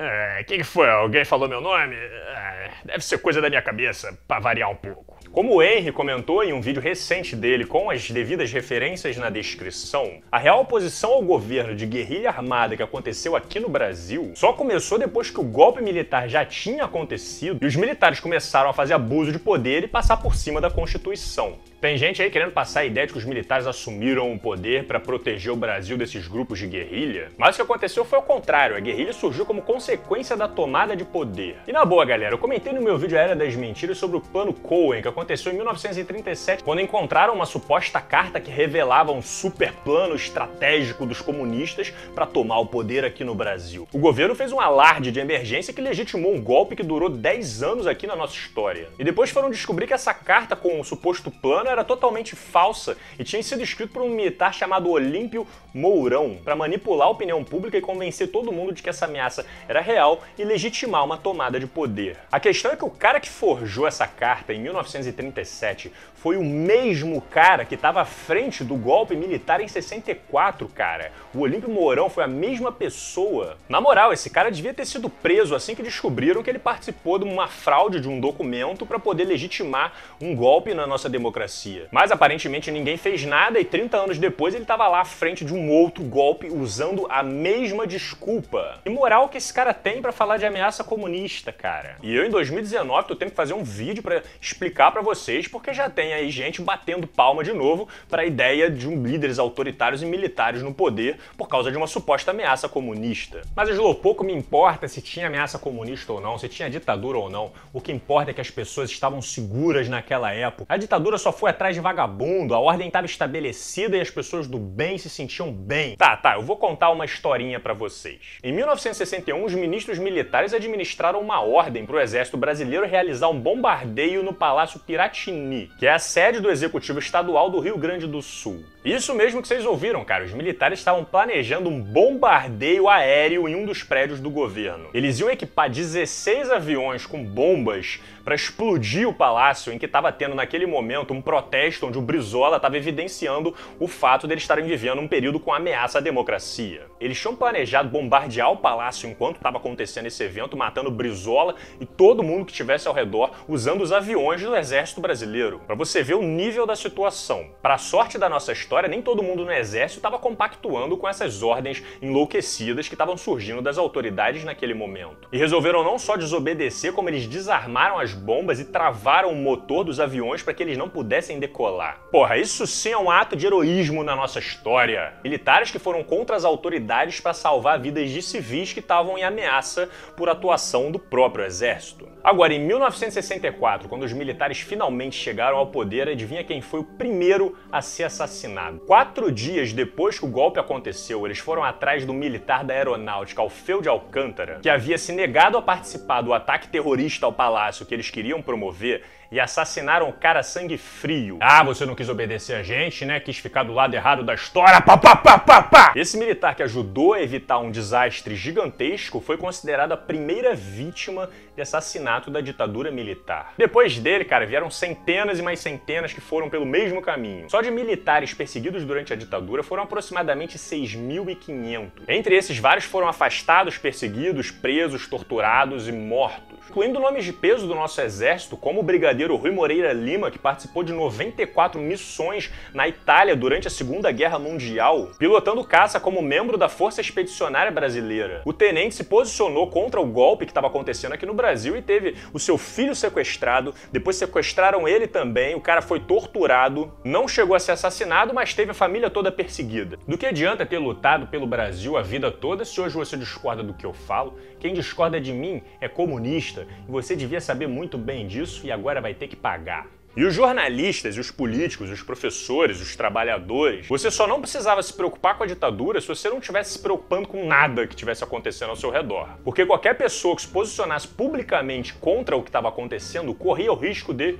É, 0.00 0.44
que, 0.44 0.58
que 0.58 0.64
foi? 0.64 0.88
Alguém 0.88 1.24
falou 1.24 1.48
meu 1.48 1.60
nome? 1.60 1.96
É, 1.96 2.70
deve 2.84 3.04
ser 3.04 3.18
coisa 3.18 3.40
da 3.40 3.48
minha 3.48 3.60
cabeça, 3.60 4.16
para 4.28 4.38
variar 4.38 4.70
um 4.70 4.76
pouco. 4.76 5.18
Como 5.32 5.56
o 5.56 5.62
Henry 5.62 5.92
comentou 5.92 6.42
em 6.42 6.52
um 6.52 6.60
vídeo 6.60 6.80
recente 6.80 7.36
dele 7.36 7.64
com 7.66 7.90
as 7.90 8.08
devidas 8.10 8.50
referências 8.50 9.16
na 9.16 9.28
descrição, 9.28 10.20
a 10.30 10.38
real 10.38 10.62
oposição 10.62 11.10
ao 11.10 11.22
governo 11.22 11.74
de 11.74 11.84
guerrilha 11.84 12.30
armada 12.30 12.76
que 12.76 12.82
aconteceu 12.82 13.36
aqui 13.36 13.60
no 13.60 13.68
Brasil 13.68 14.32
só 14.34 14.52
começou 14.52 14.98
depois 14.98 15.30
que 15.30 15.40
o 15.40 15.44
golpe 15.44 15.82
militar 15.82 16.28
já 16.28 16.44
tinha 16.44 16.84
acontecido 16.84 17.58
e 17.60 17.66
os 17.66 17.76
militares 17.76 18.20
começaram 18.20 18.70
a 18.70 18.72
fazer 18.72 18.94
abuso 18.94 19.32
de 19.32 19.38
poder 19.38 19.84
e 19.84 19.88
passar 19.88 20.16
por 20.16 20.34
cima 20.34 20.60
da 20.60 20.70
Constituição. 20.70 21.58
Tem 21.80 21.96
gente 21.96 22.22
aí 22.22 22.30
querendo 22.30 22.52
passar 22.52 22.80
a 22.80 22.84
ideia 22.84 23.06
de 23.06 23.12
que 23.12 23.18
os 23.18 23.24
militares 23.24 23.66
assumiram 23.66 24.32
o 24.32 24.38
poder 24.38 24.84
para 24.84 24.98
proteger 24.98 25.52
o 25.52 25.56
Brasil 25.56 25.96
desses 25.96 26.26
grupos 26.26 26.58
de 26.58 26.66
guerrilha, 26.66 27.28
mas 27.36 27.54
o 27.54 27.58
que 27.58 27.62
aconteceu 27.62 28.04
foi 28.04 28.18
o 28.18 28.22
contrário, 28.22 28.76
a 28.76 28.80
guerrilha 28.80 29.12
surgiu 29.12 29.44
como 29.44 29.62
consequência 29.88 30.36
da 30.36 30.46
tomada 30.46 30.94
de 30.94 31.02
poder. 31.02 31.56
E 31.66 31.72
na 31.72 31.82
boa, 31.82 32.04
galera, 32.04 32.34
eu 32.34 32.38
comentei 32.38 32.74
no 32.74 32.82
meu 32.82 32.98
vídeo 32.98 33.16
A 33.16 33.22
Era 33.22 33.34
das 33.34 33.54
Mentiras 33.54 33.96
sobre 33.96 34.18
o 34.18 34.20
Plano 34.20 34.52
Cohen, 34.52 35.00
que 35.00 35.08
aconteceu 35.08 35.50
em 35.50 35.54
1937, 35.54 36.62
quando 36.62 36.82
encontraram 36.82 37.32
uma 37.32 37.46
suposta 37.46 37.98
carta 37.98 38.38
que 38.38 38.50
revelava 38.50 39.12
um 39.12 39.22
super 39.22 39.72
plano 39.72 40.14
estratégico 40.14 41.06
dos 41.06 41.22
comunistas 41.22 41.90
para 42.14 42.26
tomar 42.26 42.58
o 42.58 42.66
poder 42.66 43.02
aqui 43.02 43.24
no 43.24 43.34
Brasil. 43.34 43.88
O 43.90 43.98
governo 43.98 44.34
fez 44.34 44.52
um 44.52 44.60
alarde 44.60 45.10
de 45.10 45.20
emergência 45.20 45.72
que 45.72 45.80
legitimou 45.80 46.34
um 46.34 46.42
golpe 46.42 46.76
que 46.76 46.82
durou 46.82 47.08
10 47.08 47.62
anos 47.62 47.86
aqui 47.86 48.06
na 48.06 48.14
nossa 48.14 48.34
história. 48.34 48.90
E 48.98 49.04
depois 49.04 49.30
foram 49.30 49.48
descobrir 49.48 49.86
que 49.86 49.94
essa 49.94 50.12
carta 50.12 50.54
com 50.54 50.78
o 50.78 50.84
suposto 50.84 51.30
plano 51.30 51.70
era 51.70 51.82
totalmente 51.82 52.36
falsa 52.36 52.94
e 53.18 53.24
tinha 53.24 53.42
sido 53.42 53.62
escrito 53.62 53.94
por 53.94 54.02
um 54.02 54.10
militar 54.10 54.52
chamado 54.52 54.90
Olímpio 54.90 55.46
Mourão 55.72 56.36
para 56.44 56.54
manipular 56.54 57.08
a 57.08 57.10
opinião 57.10 57.42
pública 57.42 57.78
e 57.78 57.80
convencer 57.80 58.30
todo 58.30 58.52
mundo 58.52 58.74
de 58.74 58.82
que 58.82 58.90
essa 58.90 59.06
ameaça 59.06 59.46
era 59.68 59.80
real 59.80 60.22
e 60.38 60.44
legitimar 60.44 61.04
uma 61.04 61.18
tomada 61.18 61.60
de 61.60 61.66
poder. 61.66 62.16
A 62.32 62.40
questão 62.40 62.72
é 62.72 62.76
que 62.76 62.84
o 62.84 62.90
cara 62.90 63.20
que 63.20 63.28
forjou 63.28 63.86
essa 63.86 64.06
carta 64.06 64.54
em 64.54 64.60
1937 64.60 65.92
foi 66.14 66.36
o 66.36 66.44
mesmo 66.44 67.20
cara 67.20 67.64
que 67.64 67.76
estava 67.76 68.00
à 68.00 68.04
frente 68.04 68.64
do 68.64 68.74
golpe 68.74 69.14
militar 69.14 69.60
em 69.60 69.68
64, 69.68 70.68
cara. 70.68 71.12
O 71.32 71.40
Olímpio 71.40 71.70
Mourão 71.70 72.10
foi 72.10 72.24
a 72.24 72.28
mesma 72.28 72.72
pessoa. 72.72 73.56
Na 73.68 73.80
moral, 73.80 74.12
esse 74.12 74.28
cara 74.28 74.50
devia 74.50 74.74
ter 74.74 74.84
sido 74.84 75.08
preso 75.08 75.54
assim 75.54 75.74
que 75.74 75.82
descobriram 75.82 76.42
que 76.42 76.50
ele 76.50 76.58
participou 76.58 77.18
de 77.18 77.24
uma 77.24 77.46
fraude 77.46 78.00
de 78.00 78.08
um 78.08 78.18
documento 78.18 78.84
para 78.84 78.98
poder 78.98 79.24
legitimar 79.24 79.92
um 80.20 80.34
golpe 80.34 80.74
na 80.74 80.86
nossa 80.86 81.08
democracia. 81.08 81.86
Mas 81.92 82.10
aparentemente 82.10 82.70
ninguém 82.70 82.96
fez 82.96 83.24
nada 83.24 83.60
e 83.60 83.64
30 83.64 83.96
anos 83.96 84.18
depois 84.18 84.54
ele 84.54 84.64
estava 84.64 84.88
lá 84.88 85.00
à 85.00 85.04
frente 85.04 85.44
de 85.44 85.54
um 85.54 85.70
outro 85.70 86.02
golpe 86.02 86.48
usando 86.48 87.06
a 87.08 87.22
mesma 87.22 87.86
desculpa. 87.86 88.80
E 88.84 88.90
moral 88.90 89.28
que 89.28 89.38
esse 89.38 89.52
cara 89.58 89.74
tem 89.74 90.00
para 90.00 90.12
falar 90.12 90.36
de 90.36 90.46
ameaça 90.46 90.84
comunista, 90.84 91.50
cara. 91.50 91.96
E 92.00 92.14
eu 92.14 92.24
em 92.24 92.30
2019 92.30 93.08
tô 93.08 93.16
tendo 93.16 93.30
que 93.30 93.34
fazer 93.34 93.54
um 93.54 93.64
vídeo 93.64 94.04
para 94.04 94.22
explicar 94.40 94.92
para 94.92 95.02
vocês 95.02 95.48
porque 95.48 95.74
já 95.74 95.90
tem 95.90 96.12
aí 96.12 96.30
gente 96.30 96.62
batendo 96.62 97.08
palma 97.08 97.42
de 97.42 97.52
novo 97.52 97.88
para 98.08 98.22
a 98.22 98.24
ideia 98.24 98.70
de 98.70 98.86
um 98.86 99.02
líderes 99.02 99.36
autoritários 99.36 100.00
e 100.00 100.06
militares 100.06 100.62
no 100.62 100.72
poder 100.72 101.18
por 101.36 101.48
causa 101.48 101.72
de 101.72 101.76
uma 101.76 101.88
suposta 101.88 102.30
ameaça 102.30 102.68
comunista. 102.68 103.40
Mas 103.56 103.68
Slow, 103.70 103.96
pouco 103.96 104.22
me 104.22 104.32
importa 104.32 104.86
se 104.86 105.02
tinha 105.02 105.26
ameaça 105.26 105.58
comunista 105.58 106.12
ou 106.12 106.20
não, 106.20 106.38
se 106.38 106.48
tinha 106.48 106.70
ditadura 106.70 107.18
ou 107.18 107.28
não. 107.28 107.50
O 107.72 107.80
que 107.80 107.90
importa 107.90 108.30
é 108.30 108.34
que 108.34 108.40
as 108.40 108.52
pessoas 108.52 108.88
estavam 108.88 109.20
seguras 109.20 109.88
naquela 109.88 110.32
época. 110.32 110.66
A 110.68 110.76
ditadura 110.76 111.18
só 111.18 111.32
foi 111.32 111.50
atrás 111.50 111.74
de 111.74 111.80
vagabundo, 111.80 112.54
a 112.54 112.60
ordem 112.60 112.86
estava 112.86 113.06
estabelecida 113.06 113.96
e 113.96 114.00
as 114.00 114.10
pessoas 114.10 114.46
do 114.46 114.56
bem 114.56 114.98
se 114.98 115.10
sentiam 115.10 115.50
bem. 115.50 115.96
Tá, 115.96 116.16
tá, 116.16 116.36
eu 116.36 116.42
vou 116.42 116.56
contar 116.56 116.90
uma 116.90 117.04
historinha 117.04 117.58
para 117.58 117.74
vocês. 117.74 118.38
Em 118.44 118.52
1961, 118.52 119.47
os 119.48 119.54
ministros 119.54 119.98
militares 119.98 120.52
administraram 120.52 121.20
uma 121.20 121.40
ordem 121.40 121.86
para 121.86 121.96
o 121.96 122.00
exército 122.00 122.36
brasileiro 122.36 122.86
realizar 122.86 123.28
um 123.28 123.40
bombardeio 123.40 124.22
no 124.22 124.34
Palácio 124.34 124.78
Piratini, 124.78 125.70
que 125.78 125.86
é 125.86 125.92
a 125.92 125.98
sede 125.98 126.38
do 126.38 126.50
Executivo 126.50 126.98
Estadual 126.98 127.50
do 127.50 127.58
Rio 127.58 127.78
Grande 127.78 128.06
do 128.06 128.20
Sul. 128.20 128.62
Isso 128.88 129.14
mesmo 129.14 129.42
que 129.42 129.48
vocês 129.48 129.66
ouviram, 129.66 130.02
cara. 130.02 130.24
Os 130.24 130.32
militares 130.32 130.78
estavam 130.78 131.04
planejando 131.04 131.68
um 131.68 131.78
bombardeio 131.78 132.88
aéreo 132.88 133.46
em 133.46 133.54
um 133.54 133.66
dos 133.66 133.82
prédios 133.82 134.18
do 134.18 134.30
governo. 134.30 134.88
Eles 134.94 135.20
iam 135.20 135.28
equipar 135.28 135.68
16 135.68 136.50
aviões 136.50 137.04
com 137.04 137.22
bombas 137.22 138.00
para 138.24 138.34
explodir 138.34 139.08
o 139.08 139.12
palácio 139.12 139.72
em 139.72 139.78
que 139.78 139.86
estava 139.86 140.12
tendo 140.12 140.34
naquele 140.34 140.66
momento 140.66 141.14
um 141.14 141.20
protesto 141.22 141.86
onde 141.86 141.98
o 141.98 142.02
Brizola 142.02 142.56
estava 142.56 142.76
evidenciando 142.76 143.54
o 143.80 143.88
fato 143.88 144.26
de 144.26 144.34
eles 144.34 144.44
estarem 144.44 144.66
vivendo 144.66 145.00
um 145.00 145.08
período 145.08 145.40
com 145.40 145.50
ameaça 145.52 145.96
à 145.96 146.00
democracia. 146.00 146.86
Eles 147.00 147.18
tinham 147.18 147.34
planejado 147.34 147.88
bombardear 147.88 148.52
o 148.52 148.58
palácio 148.58 149.08
enquanto 149.08 149.36
estava 149.36 149.56
acontecendo 149.56 150.06
esse 150.06 150.22
evento, 150.22 150.58
matando 150.58 150.90
Brizola 150.90 151.54
e 151.80 151.86
todo 151.86 152.22
mundo 152.22 152.44
que 152.44 152.52
estivesse 152.52 152.86
ao 152.86 152.92
redor 152.92 153.32
usando 153.48 153.80
os 153.80 153.92
aviões 153.92 154.42
do 154.42 154.54
exército 154.54 155.00
brasileiro. 155.00 155.60
Para 155.66 155.74
você 155.74 156.02
ver 156.02 156.14
o 156.14 156.22
nível 156.22 156.66
da 156.66 156.76
situação. 156.76 157.50
Para 157.62 157.78
sorte 157.78 158.18
da 158.18 158.28
nossa 158.28 158.52
história, 158.52 158.77
história, 158.78 158.88
nem 158.88 159.02
todo 159.02 159.22
mundo 159.22 159.44
no 159.44 159.50
exército 159.50 159.98
estava 159.98 160.18
compactuando 160.18 160.96
com 160.96 161.08
essas 161.08 161.42
ordens 161.42 161.82
enlouquecidas 162.00 162.86
que 162.86 162.94
estavam 162.94 163.16
surgindo 163.16 163.60
das 163.60 163.76
autoridades 163.76 164.44
naquele 164.44 164.72
momento. 164.72 165.28
E 165.32 165.38
resolveram 165.38 165.82
não 165.82 165.98
só 165.98 166.16
desobedecer, 166.16 166.92
como 166.92 167.08
eles 167.08 167.26
desarmaram 167.26 167.98
as 167.98 168.14
bombas 168.14 168.60
e 168.60 168.64
travaram 168.64 169.32
o 169.32 169.34
motor 169.34 169.82
dos 169.82 169.98
aviões 169.98 170.42
para 170.42 170.54
que 170.54 170.62
eles 170.62 170.78
não 170.78 170.88
pudessem 170.88 171.40
decolar. 171.40 172.00
Porra, 172.12 172.36
isso 172.36 172.66
sim 172.66 172.90
é 172.90 172.98
um 172.98 173.10
ato 173.10 173.34
de 173.34 173.46
heroísmo 173.46 174.04
na 174.04 174.14
nossa 174.14 174.38
história. 174.38 175.14
Militares 175.24 175.72
que 175.72 175.78
foram 175.78 176.04
contra 176.04 176.36
as 176.36 176.44
autoridades 176.44 177.18
para 177.18 177.34
salvar 177.34 177.80
vidas 177.80 178.10
de 178.10 178.22
civis 178.22 178.72
que 178.72 178.80
estavam 178.80 179.18
em 179.18 179.24
ameaça 179.24 179.88
por 180.16 180.28
atuação 180.28 180.92
do 180.92 181.00
próprio 181.00 181.44
exército. 181.44 182.08
Agora, 182.22 182.52
em 182.52 182.60
1964, 182.60 183.88
quando 183.88 184.02
os 184.02 184.12
militares 184.12 184.58
finalmente 184.58 185.16
chegaram 185.16 185.56
ao 185.56 185.68
poder, 185.68 186.08
adivinha 186.08 186.44
quem 186.44 186.60
foi 186.60 186.80
o 186.80 186.84
primeiro 186.84 187.56
a 187.72 187.80
ser 187.80 188.04
assassinado? 188.04 188.57
Quatro 188.86 189.30
dias 189.30 189.72
depois 189.72 190.18
que 190.18 190.24
o 190.24 190.28
golpe 190.28 190.58
aconteceu, 190.58 191.24
eles 191.24 191.38
foram 191.38 191.62
atrás 191.62 192.04
do 192.04 192.12
militar 192.12 192.64
da 192.64 192.74
aeronáutica, 192.74 193.40
Alfeu 193.40 193.80
de 193.80 193.88
Alcântara, 193.88 194.58
que 194.60 194.68
havia 194.68 194.98
se 194.98 195.12
negado 195.12 195.56
a 195.56 195.62
participar 195.62 196.22
do 196.22 196.34
ataque 196.34 196.68
terrorista 196.68 197.26
ao 197.26 197.32
palácio 197.32 197.86
que 197.86 197.94
eles 197.94 198.10
queriam 198.10 198.42
promover 198.42 199.04
e 199.30 199.38
assassinaram 199.38 200.08
o 200.08 200.12
cara 200.12 200.42
sangue 200.42 200.78
frio. 200.78 201.36
Ah, 201.40 201.62
você 201.62 201.84
não 201.84 201.94
quis 201.94 202.08
obedecer 202.08 202.54
a 202.54 202.62
gente, 202.62 203.04
né? 203.04 203.20
Quis 203.20 203.36
ficar 203.38 203.62
do 203.62 203.74
lado 203.74 203.94
errado 203.94 204.24
da 204.24 204.34
história. 204.34 204.80
Pá, 204.80 204.96
pá, 204.96 205.14
pá, 205.16 205.38
pá, 205.38 205.62
pá. 205.62 205.92
Esse 205.94 206.16
militar 206.16 206.54
que 206.54 206.62
ajudou 206.62 207.12
a 207.12 207.22
evitar 207.22 207.58
um 207.58 207.70
desastre 207.70 208.34
gigantesco 208.34 209.20
foi 209.20 209.36
considerado 209.36 209.92
a 209.92 209.96
primeira 209.96 210.54
vítima 210.54 211.28
de 211.58 211.62
assassinato 211.62 212.30
da 212.30 212.40
ditadura 212.40 212.88
militar. 212.88 213.54
Depois 213.58 213.98
dele, 213.98 214.24
cara, 214.24 214.46
vieram 214.46 214.70
centenas 214.70 215.40
e 215.40 215.42
mais 215.42 215.58
centenas 215.58 216.12
que 216.12 216.20
foram 216.20 216.48
pelo 216.48 216.64
mesmo 216.64 217.02
caminho. 217.02 217.50
Só 217.50 217.60
de 217.60 217.68
militares 217.68 218.32
perseguidos 218.32 218.84
durante 218.84 219.12
a 219.12 219.16
ditadura 219.16 219.64
foram 219.64 219.82
aproximadamente 219.82 220.56
6.500. 220.56 221.90
Entre 222.06 222.36
esses, 222.36 222.58
vários 222.58 222.84
foram 222.84 223.08
afastados, 223.08 223.76
perseguidos, 223.76 224.52
presos, 224.52 225.08
torturados 225.08 225.88
e 225.88 225.92
mortos 225.92 226.58
incluindo 226.68 227.00
nomes 227.00 227.24
de 227.24 227.32
peso 227.32 227.66
do 227.66 227.74
nosso 227.74 228.00
exército, 228.00 228.56
como 228.56 228.80
o 228.80 228.82
brigadeiro 228.82 229.34
Rui 229.36 229.50
Moreira 229.50 229.92
Lima, 229.92 230.30
que 230.30 230.38
participou 230.38 230.82
de 230.82 230.92
94 230.92 231.80
missões 231.80 232.50
na 232.74 232.86
Itália 232.86 233.34
durante 233.34 233.66
a 233.66 233.70
Segunda 233.70 234.12
Guerra 234.12 234.38
Mundial, 234.38 235.10
pilotando 235.18 235.64
caça 235.64 235.98
como 235.98 236.20
membro 236.20 236.58
da 236.58 236.68
Força 236.68 237.00
Expedicionária 237.00 237.72
Brasileira. 237.72 238.42
O 238.44 238.52
tenente 238.52 238.94
se 238.94 239.04
posicionou 239.04 239.68
contra 239.70 240.00
o 240.00 240.06
golpe 240.06 240.44
que 240.44 240.50
estava 240.50 240.66
acontecendo 240.66 241.14
aqui 241.14 241.24
no 241.24 241.34
Brasil 241.34 241.47
e 241.76 241.82
teve 241.82 242.16
o 242.32 242.38
seu 242.38 242.58
filho 242.58 242.94
sequestrado, 242.94 243.74
depois 243.92 244.16
sequestraram 244.16 244.86
ele 244.86 245.06
também, 245.06 245.54
o 245.54 245.60
cara 245.60 245.82
foi 245.82 246.00
torturado, 246.00 246.92
não 247.04 247.26
chegou 247.26 247.54
a 247.54 247.60
ser 247.60 247.72
assassinado, 247.72 248.34
mas 248.34 248.54
teve 248.54 248.70
a 248.70 248.74
família 248.74 249.10
toda 249.10 249.32
perseguida. 249.32 249.98
Do 250.06 250.18
que 250.18 250.26
adianta 250.26 250.66
ter 250.66 250.78
lutado 250.78 251.26
pelo 251.26 251.46
Brasil 251.46 251.96
a 251.96 252.02
vida 252.02 252.30
toda 252.30 252.64
se 252.64 252.80
hoje 252.80 252.94
você 252.94 253.16
discorda 253.16 253.62
do 253.62 253.74
que 253.74 253.86
eu 253.86 253.92
falo? 253.92 254.38
Quem 254.58 254.74
discorda 254.74 255.20
de 255.20 255.32
mim 255.32 255.62
é 255.80 255.88
comunista 255.88 256.66
e 256.88 256.90
você 256.90 257.14
devia 257.14 257.40
saber 257.40 257.66
muito 257.66 257.96
bem 257.96 258.26
disso 258.26 258.66
e 258.66 258.72
agora 258.72 259.00
vai 259.00 259.14
ter 259.14 259.28
que 259.28 259.36
pagar. 259.36 259.97
E 260.18 260.24
os 260.24 260.34
jornalistas, 260.34 261.16
os 261.16 261.30
políticos, 261.30 261.88
os 261.90 262.02
professores, 262.02 262.80
os 262.80 262.96
trabalhadores, 262.96 263.86
você 263.86 264.10
só 264.10 264.26
não 264.26 264.40
precisava 264.40 264.82
se 264.82 264.92
preocupar 264.92 265.38
com 265.38 265.44
a 265.44 265.46
ditadura 265.46 266.00
se 266.00 266.08
você 266.08 266.28
não 266.28 266.38
estivesse 266.38 266.72
se 266.72 266.80
preocupando 266.80 267.28
com 267.28 267.46
nada 267.46 267.86
que 267.86 267.94
estivesse 267.94 268.24
acontecendo 268.24 268.70
ao 268.70 268.76
seu 268.76 268.90
redor. 268.90 269.28
Porque 269.44 269.64
qualquer 269.64 269.96
pessoa 269.96 270.34
que 270.34 270.42
se 270.42 270.48
posicionasse 270.48 271.06
publicamente 271.06 271.94
contra 271.94 272.36
o 272.36 272.42
que 272.42 272.48
estava 272.48 272.68
acontecendo 272.68 273.32
corria 273.32 273.70
o 273.70 273.76
risco 273.76 274.12
de 274.12 274.36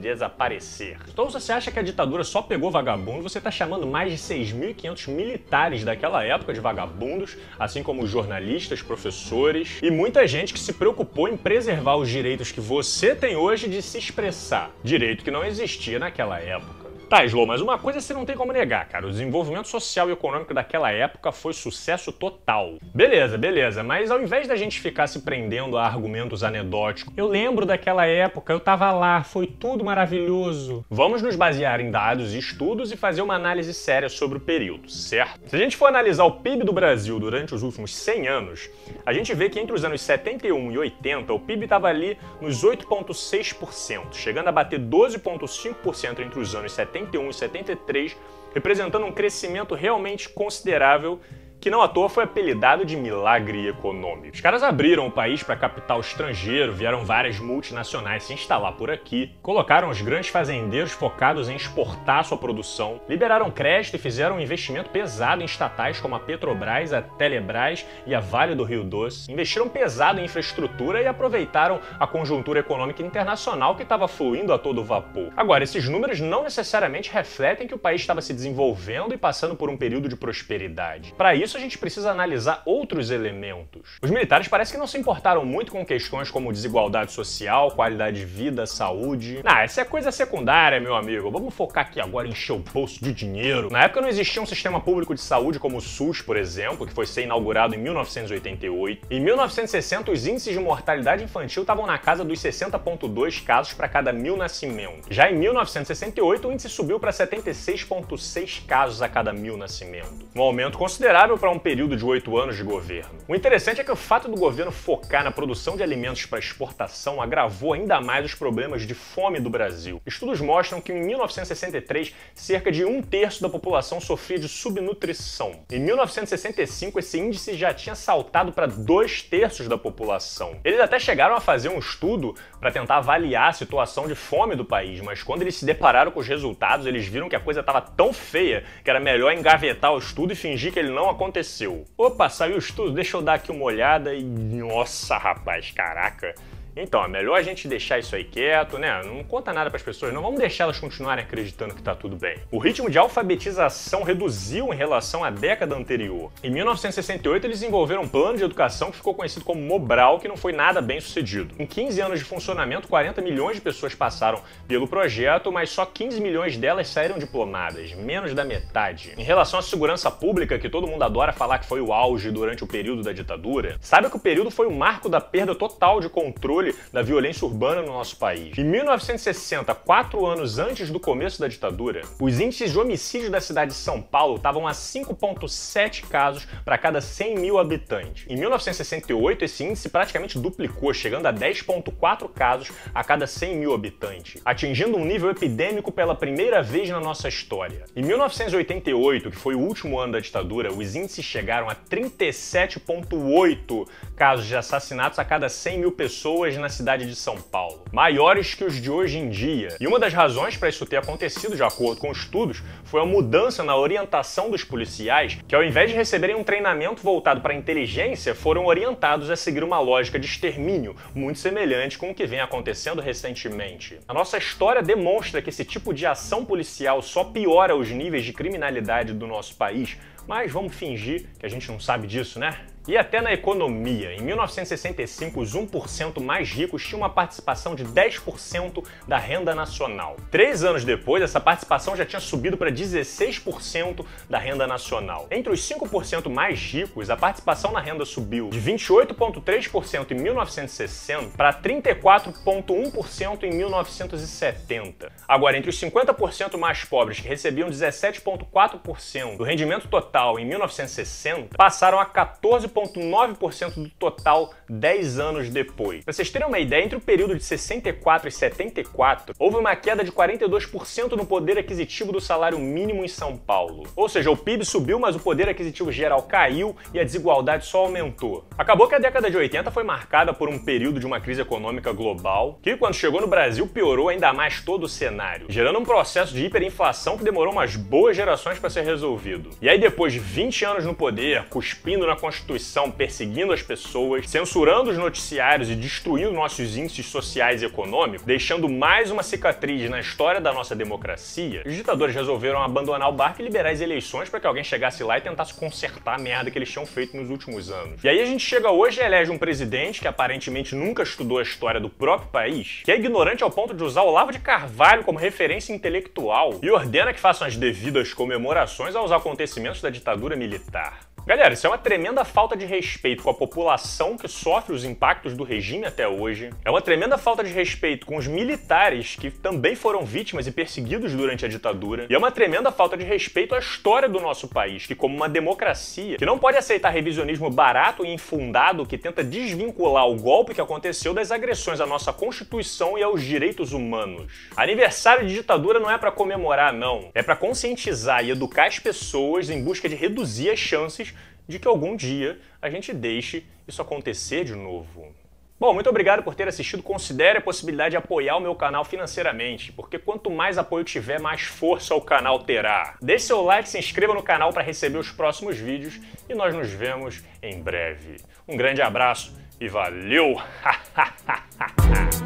desaparecer. 0.00 0.98
Então 1.08 1.28
você 1.28 1.52
acha 1.52 1.70
que 1.70 1.78
a 1.78 1.82
ditadura 1.82 2.24
só 2.24 2.42
pegou 2.42 2.70
vagabundo, 2.70 3.22
você 3.22 3.38
está 3.38 3.50
chamando 3.50 3.86
mais 3.86 4.10
de 4.10 4.18
6.500 4.18 5.08
militares 5.08 5.84
daquela 5.84 6.24
época 6.24 6.52
de 6.52 6.60
vagabundos, 6.60 7.36
assim 7.58 7.82
como 7.82 8.06
jornalistas, 8.06 8.82
professores 8.82 9.78
e 9.82 9.90
muita 9.90 10.26
gente 10.26 10.52
que 10.52 10.60
se 10.60 10.72
preocupou 10.72 11.28
em 11.28 11.36
preservar 11.36 11.96
os 11.96 12.08
direitos 12.08 12.50
que 12.50 12.60
você 12.60 13.14
tem 13.14 13.36
hoje 13.36 13.68
de 13.68 13.82
se 13.82 13.98
expressar, 13.98 14.70
direito 14.82 15.22
que 15.22 15.30
não 15.30 15.44
existia 15.44 15.98
naquela 15.98 16.40
época. 16.40 16.89
Tá, 17.10 17.24
Slow, 17.24 17.44
mas 17.44 17.60
uma 17.60 17.76
coisa 17.76 18.00
você 18.00 18.14
não 18.14 18.24
tem 18.24 18.36
como 18.36 18.52
negar, 18.52 18.88
cara. 18.88 19.04
O 19.04 19.10
desenvolvimento 19.10 19.66
social 19.66 20.08
e 20.08 20.12
econômico 20.12 20.54
daquela 20.54 20.92
época 20.92 21.32
foi 21.32 21.52
sucesso 21.52 22.12
total. 22.12 22.74
Beleza, 22.94 23.36
beleza, 23.36 23.82
mas 23.82 24.12
ao 24.12 24.22
invés 24.22 24.46
da 24.46 24.54
gente 24.54 24.78
ficar 24.78 25.08
se 25.08 25.18
prendendo 25.22 25.76
a 25.76 25.84
argumentos 25.84 26.44
anedóticos, 26.44 27.12
eu 27.16 27.26
lembro 27.26 27.66
daquela 27.66 28.06
época, 28.06 28.52
eu 28.52 28.60
tava 28.60 28.92
lá, 28.92 29.24
foi 29.24 29.48
tudo 29.48 29.84
maravilhoso. 29.84 30.84
Vamos 30.88 31.20
nos 31.20 31.34
basear 31.34 31.80
em 31.80 31.90
dados 31.90 32.32
e 32.32 32.38
estudos 32.38 32.92
e 32.92 32.96
fazer 32.96 33.22
uma 33.22 33.34
análise 33.34 33.74
séria 33.74 34.08
sobre 34.08 34.38
o 34.38 34.40
período, 34.40 34.88
certo? 34.88 35.50
Se 35.50 35.56
a 35.56 35.58
gente 35.58 35.76
for 35.76 35.86
analisar 35.86 36.22
o 36.26 36.34
PIB 36.34 36.62
do 36.62 36.72
Brasil 36.72 37.18
durante 37.18 37.52
os 37.52 37.64
últimos 37.64 37.92
100 37.92 38.28
anos, 38.28 38.70
a 39.04 39.12
gente 39.12 39.34
vê 39.34 39.50
que 39.50 39.58
entre 39.58 39.74
os 39.74 39.84
anos 39.84 40.00
71 40.00 40.70
e 40.70 40.78
80, 40.78 41.32
o 41.32 41.40
PIB 41.40 41.64
estava 41.64 41.88
ali 41.88 42.16
nos 42.40 42.64
8,6%, 42.64 44.12
chegando 44.12 44.46
a 44.46 44.52
bater 44.52 44.78
12,5% 44.78 46.20
entre 46.20 46.38
os 46.38 46.54
anos 46.54 46.70
70 46.70 46.99
71 47.00 47.30
e 47.30 47.34
73, 47.34 48.16
representando 48.54 49.06
um 49.06 49.12
crescimento 49.12 49.74
realmente 49.74 50.28
considerável 50.28 51.20
que 51.60 51.70
não 51.70 51.82
à 51.82 51.88
toa 51.88 52.08
foi 52.08 52.24
apelidado 52.24 52.84
de 52.84 52.96
milagre 52.96 53.68
econômico. 53.68 54.34
Os 54.34 54.40
caras 54.40 54.62
abriram 54.62 55.06
o 55.06 55.10
país 55.10 55.42
para 55.42 55.56
capital 55.56 56.00
estrangeiro, 56.00 56.72
vieram 56.72 57.04
várias 57.04 57.38
multinacionais 57.38 58.24
se 58.24 58.32
instalar 58.32 58.72
por 58.72 58.90
aqui, 58.90 59.34
colocaram 59.42 59.90
os 59.90 60.00
grandes 60.00 60.30
fazendeiros 60.30 60.92
focados 60.92 61.48
em 61.48 61.56
exportar 61.56 62.24
sua 62.24 62.38
produção, 62.38 63.00
liberaram 63.08 63.50
crédito 63.50 63.96
e 63.96 63.98
fizeram 63.98 64.36
um 64.36 64.40
investimento 64.40 64.90
pesado 64.90 65.42
em 65.42 65.44
estatais 65.44 66.00
como 66.00 66.14
a 66.14 66.20
Petrobras, 66.20 66.92
a 66.92 67.02
Telebrás 67.02 67.86
e 68.06 68.14
a 68.14 68.20
Vale 68.20 68.54
do 68.54 68.64
Rio 68.64 68.82
Doce. 68.82 69.30
Investiram 69.30 69.68
pesado 69.68 70.20
em 70.20 70.24
infraestrutura 70.24 71.02
e 71.02 71.06
aproveitaram 71.06 71.80
a 71.98 72.06
conjuntura 72.06 72.60
econômica 72.60 73.02
internacional 73.02 73.76
que 73.76 73.82
estava 73.82 74.08
fluindo 74.08 74.52
a 74.52 74.58
todo 74.58 74.84
vapor. 74.84 75.30
Agora, 75.36 75.64
esses 75.64 75.88
números 75.88 76.20
não 76.20 76.42
necessariamente 76.42 77.10
refletem 77.12 77.66
que 77.66 77.74
o 77.74 77.78
país 77.78 78.00
estava 78.00 78.22
se 78.22 78.32
desenvolvendo 78.32 79.12
e 79.12 79.18
passando 79.18 79.54
por 79.54 79.68
um 79.68 79.76
período 79.76 80.08
de 80.08 80.16
prosperidade. 80.16 81.12
Para 81.16 81.34
isso, 81.34 81.49
isso 81.50 81.56
a 81.56 81.60
gente 81.60 81.78
precisa 81.78 82.12
analisar 82.12 82.62
outros 82.64 83.10
elementos. 83.10 83.98
Os 84.00 84.08
militares 84.08 84.46
parece 84.46 84.72
que 84.72 84.78
não 84.78 84.86
se 84.86 84.96
importaram 84.96 85.44
muito 85.44 85.72
com 85.72 85.84
questões 85.84 86.30
como 86.30 86.52
desigualdade 86.52 87.12
social, 87.12 87.72
qualidade 87.72 88.20
de 88.20 88.24
vida, 88.24 88.66
saúde. 88.66 89.40
Ah, 89.44 89.64
essa 89.64 89.80
é 89.80 89.84
coisa 89.84 90.12
secundária, 90.12 90.80
meu 90.80 90.94
amigo. 90.94 91.28
Vamos 91.28 91.52
focar 91.52 91.86
aqui 91.86 92.00
agora 92.00 92.28
em 92.28 92.30
encher 92.30 92.52
o 92.52 92.58
bolso 92.58 93.02
de 93.02 93.12
dinheiro. 93.12 93.68
Na 93.70 93.82
época 93.82 94.00
não 94.00 94.08
existia 94.08 94.40
um 94.40 94.46
sistema 94.46 94.80
público 94.80 95.12
de 95.12 95.20
saúde 95.20 95.58
como 95.58 95.78
o 95.78 95.80
SUS, 95.80 96.22
por 96.22 96.36
exemplo, 96.36 96.86
que 96.86 96.92
foi 96.92 97.04
ser 97.04 97.24
inaugurado 97.24 97.74
em 97.74 97.78
1988. 97.78 99.08
Em 99.10 99.18
1960, 99.20 100.12
os 100.12 100.26
índices 100.28 100.54
de 100.54 100.60
mortalidade 100.60 101.24
infantil 101.24 101.62
estavam 101.62 101.84
na 101.84 101.98
casa 101.98 102.24
dos 102.24 102.38
60,2 102.40 103.42
casos 103.44 103.72
para 103.72 103.88
cada 103.88 104.12
mil 104.12 104.36
nascimentos. 104.36 105.06
Já 105.10 105.28
em 105.28 105.36
1968, 105.36 106.46
o 106.46 106.52
índice 106.52 106.68
subiu 106.68 107.00
para 107.00 107.10
76,6 107.10 108.64
casos 108.66 109.02
a 109.02 109.08
cada 109.08 109.32
mil 109.32 109.56
nascimentos. 109.56 110.12
Um 110.34 110.42
aumento 110.42 110.78
considerável 110.78 111.39
para 111.40 111.50
um 111.50 111.58
período 111.58 111.96
de 111.96 112.04
oito 112.04 112.36
anos 112.36 112.54
de 112.54 112.62
governo. 112.62 113.18
O 113.26 113.34
interessante 113.34 113.80
é 113.80 113.84
que 113.84 113.90
o 113.90 113.96
fato 113.96 114.28
do 114.28 114.36
governo 114.36 114.70
focar 114.70 115.24
na 115.24 115.30
produção 115.30 115.74
de 115.74 115.82
alimentos 115.82 116.26
para 116.26 116.38
exportação 116.38 117.20
agravou 117.20 117.72
ainda 117.72 117.98
mais 117.98 118.26
os 118.26 118.34
problemas 118.34 118.86
de 118.86 118.92
fome 118.92 119.40
do 119.40 119.48
Brasil. 119.48 120.02
Estudos 120.04 120.38
mostram 120.38 120.82
que 120.82 120.92
em 120.92 121.00
1963, 121.02 122.14
cerca 122.34 122.70
de 122.70 122.84
um 122.84 123.00
terço 123.00 123.40
da 123.40 123.48
população 123.48 124.00
sofria 124.02 124.38
de 124.38 124.48
subnutrição. 124.48 125.64
Em 125.72 125.80
1965, 125.80 126.98
esse 126.98 127.18
índice 127.18 127.54
já 127.54 127.72
tinha 127.72 127.94
saltado 127.94 128.52
para 128.52 128.66
dois 128.66 129.22
terços 129.22 129.66
da 129.66 129.78
população. 129.78 130.58
Eles 130.62 130.78
até 130.78 130.98
chegaram 130.98 131.34
a 131.34 131.40
fazer 131.40 131.70
um 131.70 131.78
estudo 131.78 132.34
para 132.60 132.70
tentar 132.70 132.98
avaliar 132.98 133.48
a 133.48 133.54
situação 133.54 134.06
de 134.06 134.14
fome 134.14 134.54
do 134.54 134.64
país, 134.64 135.00
mas 135.00 135.22
quando 135.22 135.40
eles 135.40 135.54
se 135.54 135.64
depararam 135.64 136.10
com 136.10 136.20
os 136.20 136.28
resultados, 136.28 136.84
eles 136.84 137.06
viram 137.06 137.30
que 137.30 137.36
a 137.36 137.40
coisa 137.40 137.60
estava 137.60 137.80
tão 137.80 138.12
feia 138.12 138.62
que 138.84 138.90
era 138.90 139.00
melhor 139.00 139.32
engavetar 139.32 139.94
o 139.94 139.98
estudo 139.98 140.34
e 140.34 140.36
fingir 140.36 140.70
que 140.70 140.78
ele 140.78 140.90
não 140.90 141.08
aconteceu 141.08 141.29
aconteceu? 141.30 141.86
Opa, 141.96 142.28
saiu 142.28 142.56
o 142.56 142.58
estudo, 142.58 142.92
deixa 142.92 143.16
eu 143.16 143.22
dar 143.22 143.34
aqui 143.34 143.50
uma 143.50 143.64
olhada 143.64 144.12
e. 144.12 144.22
Nossa, 144.22 145.16
rapaz, 145.16 145.70
caraca. 145.70 146.34
Então, 146.76 147.04
é 147.04 147.08
melhor 147.08 147.36
a 147.36 147.42
gente 147.42 147.66
deixar 147.66 147.98
isso 147.98 148.14
aí 148.14 148.24
quieto, 148.24 148.78
né? 148.78 149.02
Não 149.04 149.24
conta 149.24 149.52
nada 149.52 149.68
para 149.70 149.76
as 149.76 149.82
pessoas, 149.82 150.12
não 150.14 150.22
vamos 150.22 150.38
deixar 150.38 150.64
elas 150.64 150.78
continuarem 150.78 151.24
acreditando 151.24 151.74
que 151.74 151.82
tá 151.82 151.94
tudo 151.94 152.16
bem. 152.16 152.38
O 152.50 152.58
ritmo 152.58 152.88
de 152.88 152.98
alfabetização 152.98 154.02
reduziu 154.02 154.72
em 154.72 154.76
relação 154.76 155.24
à 155.24 155.30
década 155.30 155.74
anterior. 155.74 156.30
Em 156.42 156.50
1968, 156.50 157.46
eles 157.46 157.60
desenvolveram 157.60 158.02
um 158.02 158.08
plano 158.08 158.38
de 158.38 158.44
educação 158.44 158.90
que 158.90 158.98
ficou 158.98 159.14
conhecido 159.14 159.44
como 159.44 159.60
Mobral, 159.60 160.20
que 160.20 160.28
não 160.28 160.36
foi 160.36 160.52
nada 160.52 160.80
bem 160.80 161.00
sucedido. 161.00 161.54
Em 161.58 161.66
15 161.66 162.00
anos 162.00 162.18
de 162.18 162.24
funcionamento, 162.24 162.88
40 162.88 163.20
milhões 163.20 163.56
de 163.56 163.60
pessoas 163.60 163.94
passaram 163.94 164.40
pelo 164.68 164.86
projeto, 164.86 165.50
mas 165.50 165.70
só 165.70 165.84
15 165.84 166.20
milhões 166.20 166.56
delas 166.56 166.88
saíram 166.88 167.18
diplomadas, 167.18 167.92
menos 167.94 168.32
da 168.32 168.44
metade. 168.44 169.12
Em 169.18 169.24
relação 169.24 169.58
à 169.58 169.62
segurança 169.62 170.10
pública, 170.10 170.58
que 170.58 170.68
todo 170.68 170.86
mundo 170.86 171.02
adora 171.02 171.32
falar 171.32 171.58
que 171.58 171.66
foi 171.66 171.80
o 171.80 171.92
auge 171.92 172.30
durante 172.30 172.62
o 172.62 172.66
período 172.66 173.02
da 173.02 173.12
ditadura, 173.12 173.76
sabe 173.80 174.08
que 174.08 174.16
o 174.16 174.20
período 174.20 174.50
foi 174.50 174.66
o 174.66 174.72
marco 174.72 175.08
da 175.08 175.20
perda 175.20 175.54
total 175.54 176.00
de 176.00 176.08
controle 176.08 176.59
controle 176.60 176.74
da 176.92 177.02
violência 177.02 177.46
urbana 177.46 177.82
no 177.82 177.92
nosso 177.92 178.16
país. 178.16 178.56
Em 178.58 178.64
1960, 178.64 179.72
quatro 179.74 180.26
anos 180.26 180.58
antes 180.58 180.90
do 180.90 181.00
começo 181.00 181.40
da 181.40 181.48
ditadura, 181.48 182.02
os 182.20 182.38
índices 182.38 182.72
de 182.72 182.78
homicídio 182.78 183.30
da 183.30 183.40
cidade 183.40 183.70
de 183.70 183.76
São 183.76 184.02
Paulo 184.02 184.36
estavam 184.36 184.66
a 184.66 184.72
5,7 184.72 186.06
casos 186.08 186.46
para 186.64 186.76
cada 186.76 187.00
100 187.00 187.38
mil 187.38 187.58
habitantes. 187.58 188.26
Em 188.28 188.36
1968, 188.36 189.44
esse 189.44 189.64
índice 189.64 189.88
praticamente 189.88 190.38
duplicou, 190.38 190.92
chegando 190.92 191.26
a 191.26 191.32
10,4 191.32 192.28
casos 192.28 192.70
a 192.94 193.02
cada 193.02 193.26
100 193.26 193.56
mil 193.56 193.74
habitantes, 193.74 194.40
atingindo 194.44 194.96
um 194.96 195.04
nível 195.04 195.30
epidêmico 195.30 195.90
pela 195.90 196.14
primeira 196.14 196.62
vez 196.62 196.88
na 196.90 197.00
nossa 197.00 197.28
história. 197.28 197.84
Em 197.96 198.02
1988, 198.02 199.30
que 199.30 199.36
foi 199.36 199.54
o 199.54 199.60
último 199.60 199.98
ano 199.98 200.12
da 200.14 200.20
ditadura, 200.20 200.72
os 200.72 200.94
índices 200.94 201.24
chegaram 201.24 201.68
a 201.68 201.74
37,8 201.74 203.86
casos 204.20 204.44
de 204.44 204.54
assassinatos 204.54 205.18
a 205.18 205.24
cada 205.24 205.48
100 205.48 205.78
mil 205.78 205.92
pessoas 205.92 206.54
na 206.58 206.68
cidade 206.68 207.06
de 207.06 207.16
São 207.16 207.40
Paulo, 207.40 207.86
maiores 207.90 208.52
que 208.52 208.62
os 208.62 208.78
de 208.78 208.90
hoje 208.90 209.16
em 209.16 209.30
dia. 209.30 209.74
E 209.80 209.86
uma 209.86 209.98
das 209.98 210.12
razões 210.12 210.58
para 210.58 210.68
isso 210.68 210.84
ter 210.84 210.98
acontecido, 210.98 211.56
de 211.56 211.62
acordo 211.62 212.02
com 212.02 212.12
estudos, 212.12 212.62
foi 212.84 213.00
a 213.00 213.06
mudança 213.06 213.64
na 213.64 213.74
orientação 213.74 214.50
dos 214.50 214.62
policiais, 214.62 215.38
que 215.48 215.54
ao 215.54 215.64
invés 215.64 215.88
de 215.88 215.96
receberem 215.96 216.36
um 216.36 216.44
treinamento 216.44 217.02
voltado 217.02 217.40
para 217.40 217.54
a 217.54 217.56
inteligência, 217.56 218.34
foram 218.34 218.66
orientados 218.66 219.30
a 219.30 219.36
seguir 219.36 219.64
uma 219.64 219.80
lógica 219.80 220.20
de 220.20 220.26
extermínio, 220.26 220.94
muito 221.14 221.38
semelhante 221.38 221.96
com 221.96 222.10
o 222.10 222.14
que 222.14 222.26
vem 222.26 222.40
acontecendo 222.40 223.00
recentemente. 223.00 224.00
A 224.06 224.12
nossa 224.12 224.36
história 224.36 224.82
demonstra 224.82 225.40
que 225.40 225.48
esse 225.48 225.64
tipo 225.64 225.94
de 225.94 226.04
ação 226.04 226.44
policial 226.44 227.00
só 227.00 227.24
piora 227.24 227.74
os 227.74 227.88
níveis 227.88 228.26
de 228.26 228.34
criminalidade 228.34 229.14
do 229.14 229.26
nosso 229.26 229.56
país, 229.56 229.96
mas 230.28 230.52
vamos 230.52 230.74
fingir 230.74 231.24
que 231.38 231.46
a 231.46 231.48
gente 231.48 231.72
não 231.72 231.80
sabe 231.80 232.06
disso, 232.06 232.38
né? 232.38 232.66
E 232.90 232.98
até 232.98 233.20
na 233.20 233.32
economia, 233.32 234.12
em 234.14 234.20
1965, 234.20 235.40
os 235.40 235.54
1% 235.54 236.20
mais 236.20 236.50
ricos 236.50 236.84
tinham 236.84 237.02
uma 237.02 237.08
participação 237.08 237.76
de 237.76 237.84
10% 237.84 238.84
da 239.06 239.16
renda 239.16 239.54
nacional. 239.54 240.16
Três 240.28 240.64
anos 240.64 240.84
depois, 240.84 241.22
essa 241.22 241.38
participação 241.38 241.94
já 241.94 242.04
tinha 242.04 242.18
subido 242.18 242.56
para 242.56 242.68
16% 242.68 244.04
da 244.28 244.40
renda 244.40 244.66
nacional. 244.66 245.28
Entre 245.30 245.52
os 245.52 245.60
5% 245.60 246.28
mais 246.28 246.58
ricos, 246.58 247.10
a 247.10 247.16
participação 247.16 247.70
na 247.70 247.78
renda 247.80 248.04
subiu 248.04 248.50
de 248.50 248.60
28,3% 248.60 250.10
em 250.10 250.14
1960 250.16 251.36
para 251.36 251.52
34,1% 251.52 253.44
em 253.44 253.50
1970. 253.50 255.12
Agora, 255.28 255.56
entre 255.56 255.70
os 255.70 255.80
50% 255.80 256.58
mais 256.58 256.84
pobres, 256.84 257.20
que 257.20 257.28
recebiam 257.28 257.70
17,4% 257.70 259.36
do 259.36 259.44
rendimento 259.44 259.86
total 259.86 260.40
em 260.40 260.44
1960, 260.44 261.56
passaram 261.56 262.00
a 262.00 262.04
14 262.04 262.79
11,9% 262.82 263.74
do 263.74 263.90
total 263.90 264.52
10 264.68 265.18
anos 265.18 265.50
depois. 265.50 266.04
Para 266.04 266.12
vocês 266.12 266.30
terem 266.30 266.46
uma 266.46 266.58
ideia, 266.58 266.84
entre 266.84 266.96
o 266.96 267.00
período 267.00 267.36
de 267.36 267.42
64 267.42 268.28
e 268.28 268.32
74, 268.32 269.34
houve 269.38 269.56
uma 269.56 269.74
queda 269.76 270.04
de 270.04 270.12
42% 270.12 271.12
no 271.12 271.26
poder 271.26 271.58
aquisitivo 271.58 272.12
do 272.12 272.20
salário 272.20 272.58
mínimo 272.58 273.04
em 273.04 273.08
São 273.08 273.36
Paulo. 273.36 273.84
Ou 273.96 274.08
seja, 274.08 274.30
o 274.30 274.36
PIB 274.36 274.64
subiu, 274.64 274.98
mas 274.98 275.16
o 275.16 275.20
poder 275.20 275.48
aquisitivo 275.48 275.90
geral 275.92 276.22
caiu 276.22 276.76
e 276.94 277.00
a 277.00 277.04
desigualdade 277.04 277.66
só 277.66 277.80
aumentou. 277.80 278.44
Acabou 278.56 278.88
que 278.88 278.94
a 278.94 278.98
década 278.98 279.30
de 279.30 279.36
80 279.36 279.70
foi 279.70 279.82
marcada 279.82 280.32
por 280.32 280.48
um 280.48 280.58
período 280.58 281.00
de 281.00 281.06
uma 281.06 281.20
crise 281.20 281.40
econômica 281.40 281.92
global, 281.92 282.58
que 282.62 282.76
quando 282.76 282.94
chegou 282.94 283.20
no 283.20 283.26
Brasil 283.26 283.66
piorou 283.66 284.08
ainda 284.08 284.32
mais 284.32 284.60
todo 284.60 284.84
o 284.84 284.88
cenário, 284.88 285.46
gerando 285.48 285.78
um 285.78 285.84
processo 285.84 286.34
de 286.34 286.44
hiperinflação 286.44 287.18
que 287.18 287.24
demorou 287.24 287.52
umas 287.52 287.76
boas 287.76 288.16
gerações 288.16 288.58
para 288.58 288.70
ser 288.70 288.82
resolvido. 288.82 289.50
E 289.60 289.68
aí 289.68 289.78
depois 289.78 290.12
de 290.12 290.18
20 290.18 290.64
anos 290.64 290.84
no 290.84 290.94
poder, 290.94 291.44
cuspindo 291.48 292.06
na 292.06 292.16
Constituição 292.16 292.59
Constituição 292.60 292.90
perseguindo 292.90 293.52
as 293.52 293.62
pessoas, 293.62 294.28
censurando 294.28 294.90
os 294.90 294.98
noticiários 294.98 295.70
e 295.70 295.74
destruindo 295.74 296.30
nossos 296.30 296.76
índices 296.76 297.06
sociais 297.06 297.62
e 297.62 297.64
econômicos, 297.64 298.26
deixando 298.26 298.68
mais 298.68 299.10
uma 299.10 299.22
cicatriz 299.22 299.88
na 299.88 299.98
história 299.98 300.40
da 300.40 300.52
nossa 300.52 300.76
democracia, 300.76 301.62
os 301.64 301.74
ditadores 301.74 302.14
resolveram 302.14 302.62
abandonar 302.62 303.08
o 303.08 303.12
barco 303.12 303.40
e 303.40 303.44
liberar 303.44 303.70
as 303.70 303.80
eleições 303.80 304.28
para 304.28 304.38
que 304.38 304.46
alguém 304.46 304.62
chegasse 304.62 305.02
lá 305.02 305.16
e 305.16 305.22
tentasse 305.22 305.54
consertar 305.54 306.16
a 306.16 306.18
merda 306.18 306.50
que 306.50 306.58
eles 306.58 306.70
tinham 306.70 306.84
feito 306.84 307.16
nos 307.16 307.30
últimos 307.30 307.70
anos. 307.70 308.04
E 308.04 308.08
aí 308.08 308.20
a 308.20 308.26
gente 308.26 308.44
chega 308.44 308.70
hoje 308.70 309.00
e 309.00 309.04
elege 309.04 309.30
um 309.30 309.38
presidente 309.38 310.00
que 310.00 310.08
aparentemente 310.08 310.74
nunca 310.74 311.02
estudou 311.02 311.38
a 311.38 311.42
história 311.42 311.80
do 311.80 311.88
próprio 311.88 312.28
país, 312.28 312.82
que 312.84 312.92
é 312.92 312.96
ignorante 312.96 313.42
ao 313.42 313.50
ponto 313.50 313.72
de 313.72 313.82
usar 313.82 314.02
o 314.02 314.10
Lavo 314.10 314.32
de 314.32 314.38
Carvalho 314.38 315.02
como 315.02 315.18
referência 315.18 315.72
intelectual 315.72 316.58
e 316.62 316.70
ordena 316.70 317.14
que 317.14 317.20
façam 317.20 317.46
as 317.46 317.56
devidas 317.56 318.12
comemorações 318.12 318.94
aos 318.94 319.10
acontecimentos 319.10 319.80
da 319.80 319.88
ditadura 319.88 320.36
militar. 320.36 321.09
Galera, 321.26 321.54
isso 321.54 321.66
é 321.66 321.70
uma 321.70 321.78
tremenda 321.78 322.24
falta 322.24 322.56
de 322.56 322.64
respeito 322.64 323.22
com 323.22 323.30
a 323.30 323.34
população 323.34 324.16
que 324.16 324.26
sofre 324.26 324.74
os 324.74 324.84
impactos 324.84 325.34
do 325.34 325.44
regime 325.44 325.84
até 325.84 326.08
hoje. 326.08 326.50
É 326.64 326.70
uma 326.70 326.80
tremenda 326.80 327.18
falta 327.18 327.44
de 327.44 327.52
respeito 327.52 328.06
com 328.06 328.16
os 328.16 328.26
militares 328.26 329.16
que 329.16 329.30
também 329.30 329.76
foram 329.76 330.04
vítimas 330.04 330.46
e 330.46 330.50
perseguidos 330.50 331.14
durante 331.14 331.44
a 331.44 331.48
ditadura. 331.48 332.06
E 332.08 332.14
é 332.14 332.18
uma 332.18 332.32
tremenda 332.32 332.72
falta 332.72 332.96
de 332.96 333.04
respeito 333.04 333.54
à 333.54 333.58
história 333.58 334.08
do 334.08 334.18
nosso 334.18 334.48
país, 334.48 334.86
que 334.86 334.94
como 334.94 335.14
uma 335.14 335.28
democracia, 335.28 336.16
que 336.16 336.26
não 336.26 336.38
pode 336.38 336.56
aceitar 336.56 336.90
revisionismo 336.90 337.50
barato 337.50 338.04
e 338.04 338.12
infundado 338.12 338.86
que 338.86 338.98
tenta 338.98 339.22
desvincular 339.22 340.08
o 340.08 340.16
golpe 340.16 340.54
que 340.54 340.60
aconteceu 340.60 341.12
das 341.12 341.30
agressões 341.30 341.80
à 341.80 341.86
nossa 341.86 342.12
Constituição 342.12 342.98
e 342.98 343.02
aos 343.02 343.22
direitos 343.22 343.72
humanos. 343.72 344.32
Aniversário 344.56 345.28
de 345.28 345.34
ditadura 345.34 345.78
não 345.78 345.90
é 345.90 345.98
para 345.98 346.10
comemorar, 346.10 346.72
não. 346.72 347.10
É 347.14 347.22
para 347.22 347.36
conscientizar 347.36 348.24
e 348.24 348.30
educar 348.30 348.66
as 348.66 348.78
pessoas 348.78 349.50
em 349.50 349.62
busca 349.62 349.88
de 349.88 349.94
reduzir 349.94 350.50
as 350.50 350.58
chances 350.58 351.14
de 351.50 351.58
que 351.58 351.68
algum 351.68 351.94
dia 351.94 352.38
a 352.62 352.70
gente 352.70 352.92
deixe 352.94 353.44
isso 353.68 353.82
acontecer 353.82 354.44
de 354.44 354.54
novo. 354.54 355.14
Bom, 355.60 355.74
muito 355.74 355.90
obrigado 355.90 356.22
por 356.22 356.34
ter 356.34 356.48
assistido. 356.48 356.82
Considere 356.82 357.36
a 357.36 357.42
possibilidade 357.42 357.90
de 357.90 357.96
apoiar 357.98 358.36
o 358.36 358.40
meu 358.40 358.54
canal 358.54 358.82
financeiramente, 358.82 359.70
porque 359.72 359.98
quanto 359.98 360.30
mais 360.30 360.56
apoio 360.56 360.84
tiver, 360.84 361.20
mais 361.20 361.42
força 361.42 361.94
o 361.94 362.00
canal 362.00 362.38
terá. 362.44 362.94
Deixe 363.02 363.26
seu 363.26 363.42
like, 363.42 363.68
se 363.68 363.78
inscreva 363.78 364.14
no 364.14 364.22
canal 364.22 364.54
para 364.54 364.62
receber 364.62 364.96
os 364.96 365.12
próximos 365.12 365.58
vídeos 365.58 366.00
e 366.26 366.34
nós 366.34 366.54
nos 366.54 366.70
vemos 366.70 367.22
em 367.42 367.60
breve. 367.60 368.16
Um 368.48 368.56
grande 368.56 368.80
abraço 368.80 369.38
e 369.60 369.68
valeu! 369.68 370.40